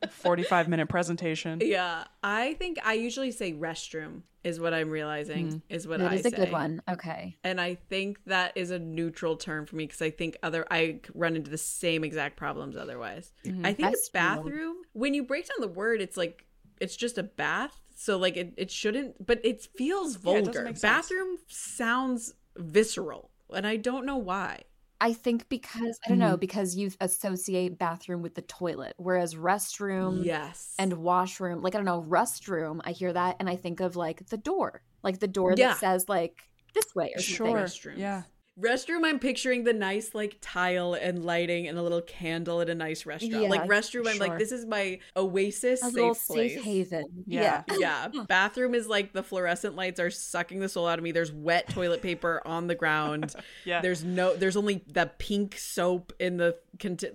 [0.09, 1.59] Forty-five minute presentation.
[1.63, 6.15] Yeah, I think I usually say restroom is what I'm realizing is what That I
[6.15, 6.35] is a say.
[6.35, 6.81] good one.
[6.87, 7.35] Okay.
[7.43, 11.01] And I think that is a neutral term for me because I think other I
[11.13, 13.31] run into the same exact problems otherwise.
[13.45, 14.77] I think That's it's bathroom.
[14.93, 16.45] When you break down the word, it's like
[16.79, 17.79] it's just a bath.
[17.99, 20.71] So like it, it shouldn't but it feels Yeah, it vulgar.
[20.81, 23.31] bathroom sounds visceral.
[23.53, 24.61] And I don't know why.
[25.01, 26.39] I think because I don't know Mhm.
[26.39, 30.73] because you associate bathroom with the toilet, whereas restroom Yes.
[30.79, 34.27] and washroom, like I don't know, restroom, I hear that and I think of like
[34.27, 35.69] the door, like the door Yeah.
[35.69, 36.41] that says like
[36.73, 37.55] this way or something.
[37.55, 37.57] Sure.
[37.63, 37.97] Restrooms.
[37.97, 38.23] Yeah.
[38.59, 42.75] Restroom, I'm picturing the nice like tile and lighting and a little candle at a
[42.75, 43.43] nice restaurant.
[43.43, 46.55] Yeah, like restroom, I'm like, this is my oasis, A safe little place.
[46.55, 47.23] safe haven.
[47.27, 47.63] Yeah.
[47.77, 48.07] Yeah.
[48.27, 51.11] Bathroom is like the fluorescent lights are sucking the soul out of me.
[51.11, 53.35] There's wet toilet paper on the ground.
[53.65, 53.81] Yeah.
[53.81, 54.35] There's no.
[54.35, 56.57] There's only the pink soap in the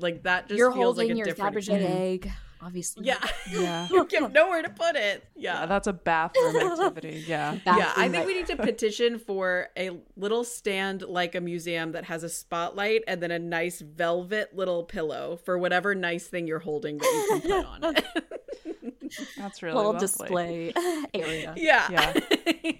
[0.01, 0.49] like that.
[0.49, 1.69] Just You're feels holding like a your different.
[1.71, 2.31] Egg,
[2.63, 3.05] obviously.
[3.07, 3.19] Yeah.
[3.51, 3.89] Yeah.
[3.91, 5.25] you have nowhere to put it.
[5.37, 5.67] Yeah, Yeah.
[5.67, 7.25] that's a bathroom activity.
[7.27, 7.59] Yeah.
[7.67, 12.05] Yeah, I think we need to petition for a little stand like a museum that
[12.05, 16.59] has a spotlight and then a nice velvet little pillow for whatever nice thing you're
[16.59, 18.05] holding that you can put on it.
[19.37, 20.07] That's really little lovely.
[20.07, 20.73] display
[21.15, 21.55] area.
[21.57, 21.89] yeah.
[21.91, 22.73] Yeah.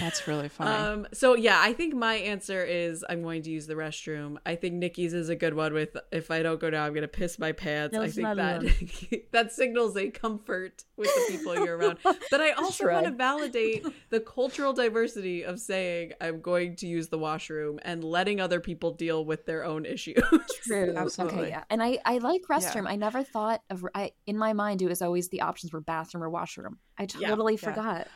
[0.00, 0.70] That's really funny.
[0.70, 4.36] Um, so yeah, I think my answer is I'm going to use the restroom.
[4.46, 7.08] I think Nikki's is a good one with if I don't go down, I'm gonna
[7.08, 7.96] piss my pants.
[7.96, 11.98] I think that that signals a comfort with the people you're around.
[12.30, 17.08] But I also want to validate the cultural diversity of saying I'm going to use
[17.08, 20.22] the washroom and letting other people deal with their own issues.
[20.64, 20.94] True.
[20.96, 21.38] Absolutely.
[21.40, 21.64] Okay, yeah.
[21.68, 22.86] And I, I like restroom.
[22.86, 26.22] I never thought of I in my mind it was always the options were bathroom
[26.22, 26.78] or washroom.
[26.98, 27.72] I totally Yeah.
[27.72, 28.08] forgot.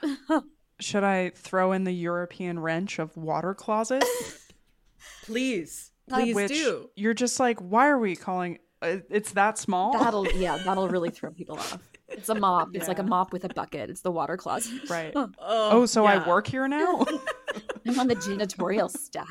[0.80, 4.04] Should I throw in the European wrench of water closet?
[5.24, 6.88] Please, please which do.
[6.94, 9.98] you're just like, why are we calling uh, it's that small?
[9.98, 11.78] That'll yeah, that'll really throw people off.
[12.08, 12.68] It's a mop.
[12.74, 13.90] It's like a mop with a bucket.
[13.90, 14.88] It's the water closet.
[14.88, 15.12] right.
[15.16, 16.22] Oh, Oh, so yeah.
[16.24, 17.04] I work here now?
[17.86, 19.28] I'm on the janitorial staff.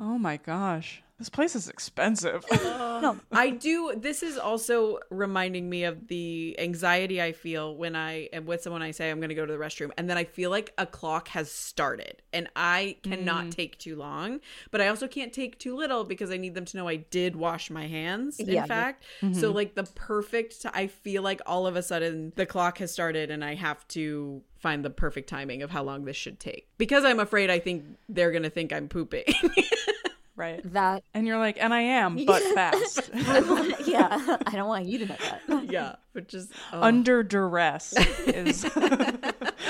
[0.00, 1.02] oh my gosh.
[1.18, 2.44] This place is expensive.
[2.52, 3.94] no, I do.
[3.96, 8.82] This is also reminding me of the anxiety I feel when I am with someone.
[8.82, 10.86] I say I'm going to go to the restroom, and then I feel like a
[10.86, 13.50] clock has started, and I cannot Mm.
[13.50, 14.40] take too long,
[14.70, 17.34] but I also can't take too little because I need them to know I did
[17.34, 18.38] wash my hands.
[18.38, 18.66] In Yeah.
[18.66, 19.40] fact, Mm-hmm.
[19.40, 20.64] so like the perfect.
[20.72, 24.42] I feel like all of a sudden the clock has started, and I have to
[24.56, 27.84] find the perfect timing of how long this should take because I'm afraid I think
[28.08, 29.24] they're going to think I'm pooping.
[30.38, 30.60] right.
[30.72, 33.10] That And you're like, and I am, but fast.
[33.14, 35.16] yeah, I don't want you to know
[35.48, 35.70] that.
[35.70, 36.80] yeah, which is oh.
[36.80, 37.92] Under duress
[38.26, 38.64] is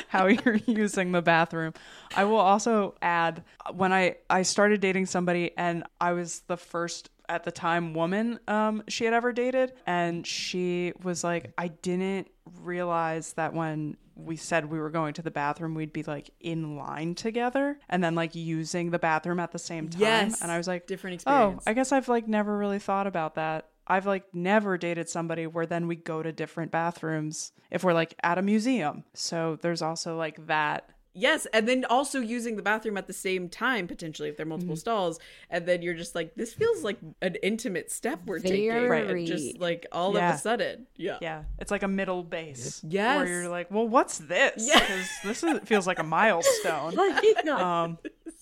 [0.09, 1.75] how you're using the bathroom.
[2.15, 3.43] I will also add
[3.73, 8.39] when I I started dating somebody and I was the first at the time woman
[8.49, 12.29] um she had ever dated and she was like I didn't
[12.63, 16.77] realize that when we said we were going to the bathroom we'd be like in
[16.77, 20.59] line together and then like using the bathroom at the same time Yes, and I
[20.59, 21.63] was like different experience.
[21.67, 21.71] Oh.
[21.71, 23.69] I guess I've like never really thought about that.
[23.87, 28.15] I've like never dated somebody where then we go to different bathrooms if we're like
[28.23, 29.05] at a museum.
[29.15, 30.91] So there's also like that.
[31.19, 34.49] Yes, and then also using the bathroom at the same time potentially if there are
[34.49, 34.79] multiple Mm-hmm.
[34.81, 35.19] stalls,
[35.51, 39.09] and then you're just like, this feels like an intimate step we're taking, Very.
[39.21, 40.31] and just like all Yeah.
[40.31, 42.83] of a sudden, yeah, Yeah, it's like a middle base.
[42.87, 43.17] Yes.
[43.19, 44.53] Where you're like, well, what's this?
[44.67, 44.79] Yeah.
[44.79, 46.95] Because this is, feels like a milestone.
[47.49, 47.99] Um,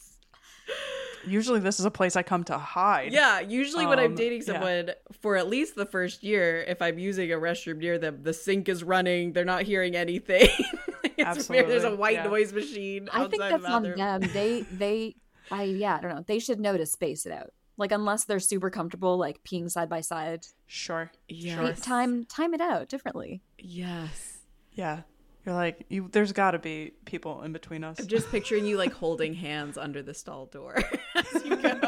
[1.27, 3.13] usually this is a place I come to hide.
[3.13, 4.45] Yeah, usually when I'm Um, dating yeah.
[4.45, 8.33] someone for at least the first year, if I'm using a restroom near them, the
[8.33, 10.49] sink is running, they're not hearing anything.
[11.19, 11.69] it's weird.
[11.69, 12.25] There's a white yeah.
[12.25, 14.21] noise machine I outside think the that's on them.
[14.33, 15.17] They they
[15.51, 16.25] I yeah, I don't know.
[16.27, 17.51] They should know to space it out.
[17.79, 20.47] Like unless they're super comfortable like peeing side by side.
[20.67, 21.11] Sure.
[21.29, 21.73] Yeah.
[21.73, 23.43] Time time it out differently.
[23.59, 24.39] Yes.
[24.73, 25.03] Yeah.
[25.47, 26.09] You're like, you.
[26.11, 28.01] there's got to be people in between us.
[28.01, 30.75] I'm just picturing you like holding hands under the stall door
[31.15, 31.81] as you go.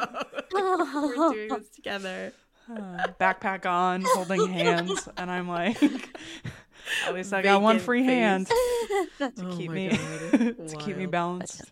[0.53, 2.33] We're doing this together.
[2.71, 5.83] Uh, backpack on, holding hands, and I'm like,
[7.07, 8.09] at least I got one free face.
[8.11, 8.47] hand
[9.19, 10.69] to Oh keep me God.
[10.69, 11.63] to keep me balanced.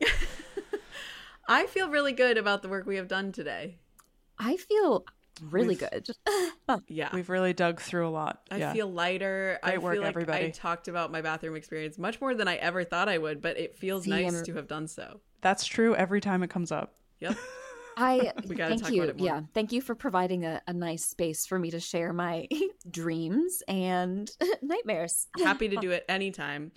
[1.49, 3.79] I feel really good about the work we have done today.
[4.39, 5.05] I feel
[5.41, 6.09] really We've- good.
[6.89, 7.11] Yeah.
[7.13, 8.41] We've really dug through a lot.
[8.51, 8.73] I yeah.
[8.73, 9.59] feel lighter.
[9.63, 12.57] I Great work, feel like I talked about my bathroom experience much more than I
[12.57, 15.21] ever thought I would, but it feels nice to have done so.
[15.43, 16.95] That's true every time it comes up.
[17.21, 17.37] Yep.
[17.97, 19.03] I We gotta thank talk you.
[19.03, 19.27] about it more.
[19.27, 22.47] Yeah, thank you for providing a, a nice space for me to share my
[22.91, 24.31] dreams and
[24.63, 25.29] nightmares.
[25.43, 26.73] Happy to do it anytime.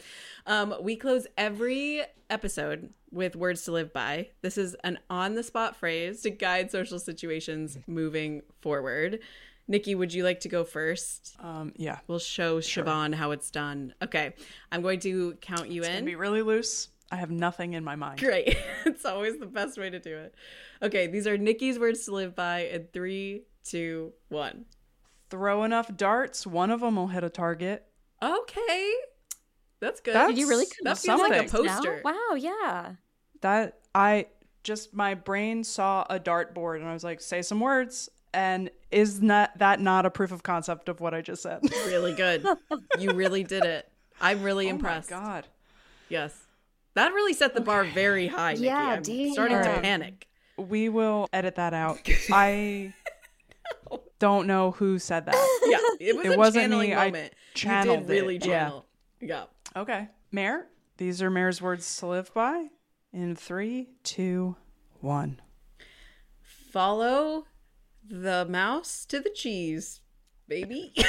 [0.46, 4.30] Um, we close every episode with words to live by.
[4.42, 9.20] This is an on the spot phrase to guide social situations moving forward.
[9.68, 11.36] Nikki, would you like to go first?
[11.40, 12.00] Um, yeah.
[12.08, 13.94] We'll show Siobhán how it's done.
[14.02, 14.34] Okay.
[14.72, 16.06] I'm going to count you It's in.
[16.06, 16.88] be really loose.
[17.12, 18.20] I have nothing in my mind.
[18.20, 18.56] Great.
[18.86, 20.36] it's always the best way to do it.
[20.82, 24.66] Okay, these are Nikki's words to live by in three, two, one.
[25.30, 27.86] Throw enough darts, one of them will hit a target.
[28.22, 28.94] Okay.
[29.80, 30.14] That's good.
[30.14, 31.76] That's Did you really that come feels up like a with this now?
[31.78, 32.02] poster.
[32.04, 32.92] Wow, yeah.
[33.42, 34.28] That I
[34.64, 38.10] just my brain saw a dartboard and I was like, say some words.
[38.34, 41.62] And is not that not a proof of concept of what I just said?
[41.88, 42.46] Really good.
[43.00, 43.90] you really did it.
[44.22, 45.10] I'm really Oh my impressed.
[45.10, 45.48] God.
[46.10, 46.38] Yes.
[46.96, 48.66] That really set the bar very high, Nikki.
[48.66, 49.32] Yeah, I'm damn.
[49.34, 50.28] starting to panic.
[50.58, 52.00] We will edit that out.
[52.32, 52.94] I
[54.20, 55.36] don't know who said that.
[55.70, 56.96] Yeah, it was It a wasn't channeling me.
[56.96, 57.34] I moment.
[57.34, 58.46] you channeled did really it.
[58.46, 58.64] Yeah.
[58.64, 58.86] channel.
[59.22, 59.44] Yeah.
[59.76, 60.08] Okay.
[60.32, 60.68] Mere,
[60.98, 62.68] these are Mere's words to live by.
[63.14, 64.56] In three, two,
[65.00, 65.40] one.
[66.42, 67.46] Follow
[68.08, 70.02] the mouse to the cheese,
[70.48, 70.94] baby.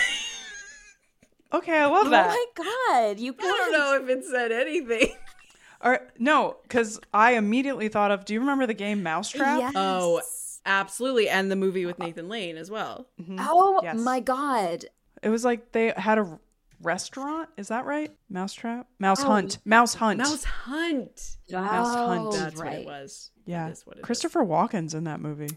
[1.52, 2.30] Okay, I love oh that.
[2.30, 2.64] Oh my
[3.08, 5.12] god, you I don't know if it said anything.
[5.82, 8.24] Or no, because I immediately thought of.
[8.24, 9.60] Do you remember the game Mousetrap?
[9.60, 9.72] Yes.
[9.76, 10.20] Oh,
[10.66, 13.06] Absolutely, and the movie with Nathan Lane as well.
[13.20, 13.36] Mm-hmm.
[13.40, 13.98] Oh Yes.
[13.98, 14.84] my god.
[15.22, 16.38] It was like they had a
[16.82, 17.48] restaurant.
[17.56, 18.12] Is that right?
[18.28, 20.18] Mousetrap, Mouse Oh, Hunt, Mouse Hunt.
[20.18, 21.36] Mouse Hunt.
[21.52, 22.26] Oh, Mouse Hunt.
[22.26, 22.78] Oh, That's what right.
[22.80, 23.30] it was.
[23.46, 24.04] yeah, That is what it is.
[24.04, 25.48] Christopher Walken's in that movie.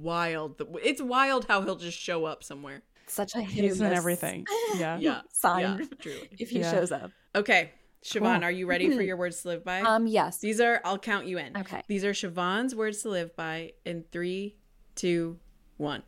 [0.00, 0.62] Wild.
[0.82, 2.82] It's wild how he'll just show up somewhere.
[3.08, 4.46] Such a hit He's in everything.
[4.76, 4.96] Yeah.
[4.98, 5.20] Yeah.
[5.32, 6.28] sign Yeah, truly.
[6.38, 6.70] if he Yeah.
[6.70, 7.10] shows up.
[7.34, 7.72] Okay.
[8.04, 8.44] Siobhán, Cool.
[8.44, 9.80] are you ready for your words to live by?
[9.80, 10.38] Um, yes.
[10.38, 11.56] These are, I'll count you in.
[11.56, 11.82] Okay.
[11.86, 14.56] These are Siobhán's words to live by in three,
[14.96, 15.38] two,
[15.76, 16.02] one.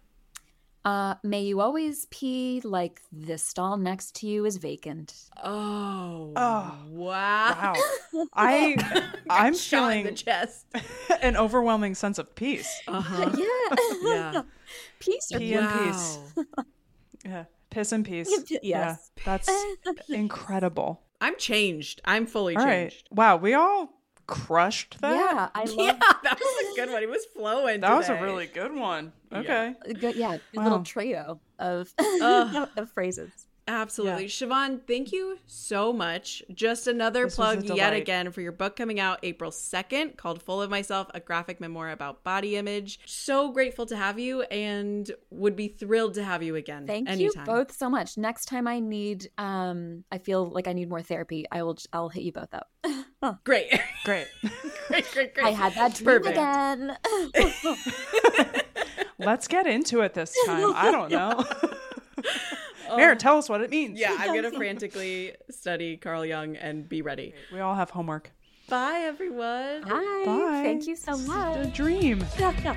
[0.84, 5.14] Uh, may you always pee like the stall next to you is vacant.
[5.42, 6.32] Oh.
[6.36, 7.74] Oh, wow.
[8.12, 8.26] Wow.
[8.34, 8.76] I
[9.30, 10.66] I'm Shot in the feeling chest.
[11.22, 12.70] an overwhelming sense of peace.
[12.86, 13.30] Uh-huh.
[13.38, 13.76] Yeah.
[14.02, 14.42] Yeah.
[14.98, 16.18] Peace or Pee and peace.
[17.24, 17.44] Yeah.
[17.70, 18.28] Piss and peace.
[18.50, 18.60] Yes.
[18.62, 18.96] Yeah.
[19.24, 19.50] That's
[20.08, 21.00] incredible.
[21.24, 22.00] I'm changed.
[22.04, 22.90] I'm fully All right.
[22.90, 23.08] changed.
[23.10, 23.88] Wow, we all
[24.26, 25.14] crushed that.
[25.14, 27.02] Yeah, I love Yeah, that was a good one.
[27.02, 27.80] It was flowing.
[27.80, 29.12] That was a really good one.
[29.32, 29.74] Okay.
[29.86, 30.62] a good, yeah, good Wow.
[30.64, 33.30] little trio of of phrases.
[33.66, 34.26] Absolutely.
[34.26, 36.42] Siobhán, thank you so much.
[36.52, 40.60] Just another This plug yet again for your book coming out April 2nd called Full
[40.60, 43.00] of Myself, a graphic memoir about body image.
[43.06, 46.86] So grateful to have you and would be thrilled to have you again.
[46.86, 47.42] Thank anytime.
[47.46, 48.18] you both so much.
[48.18, 51.46] Next time I need, um, I feel like I need more therapy.
[51.50, 51.78] I will.
[51.92, 52.68] I'll hit you both up.
[53.44, 53.72] Great.
[54.04, 54.26] Great.
[54.88, 55.46] great, great, great.
[55.46, 56.36] I had that dream Perfect.
[56.36, 56.96] again.
[59.18, 60.74] Let's get into it this time.
[60.74, 61.44] I don't know.
[62.88, 62.96] Oh.
[62.96, 63.98] Mere, tell us what it means.
[63.98, 67.34] Yeah, I'm going to frantically study Carl Jung and be ready.
[67.52, 68.30] We all have homework.
[68.68, 69.82] Bye, everyone.
[69.86, 70.24] Hi.
[70.24, 70.62] Bye.
[70.64, 71.74] Thank you so A much.
[71.74, 72.24] dream.
[72.38, 72.74] Yeah, yeah.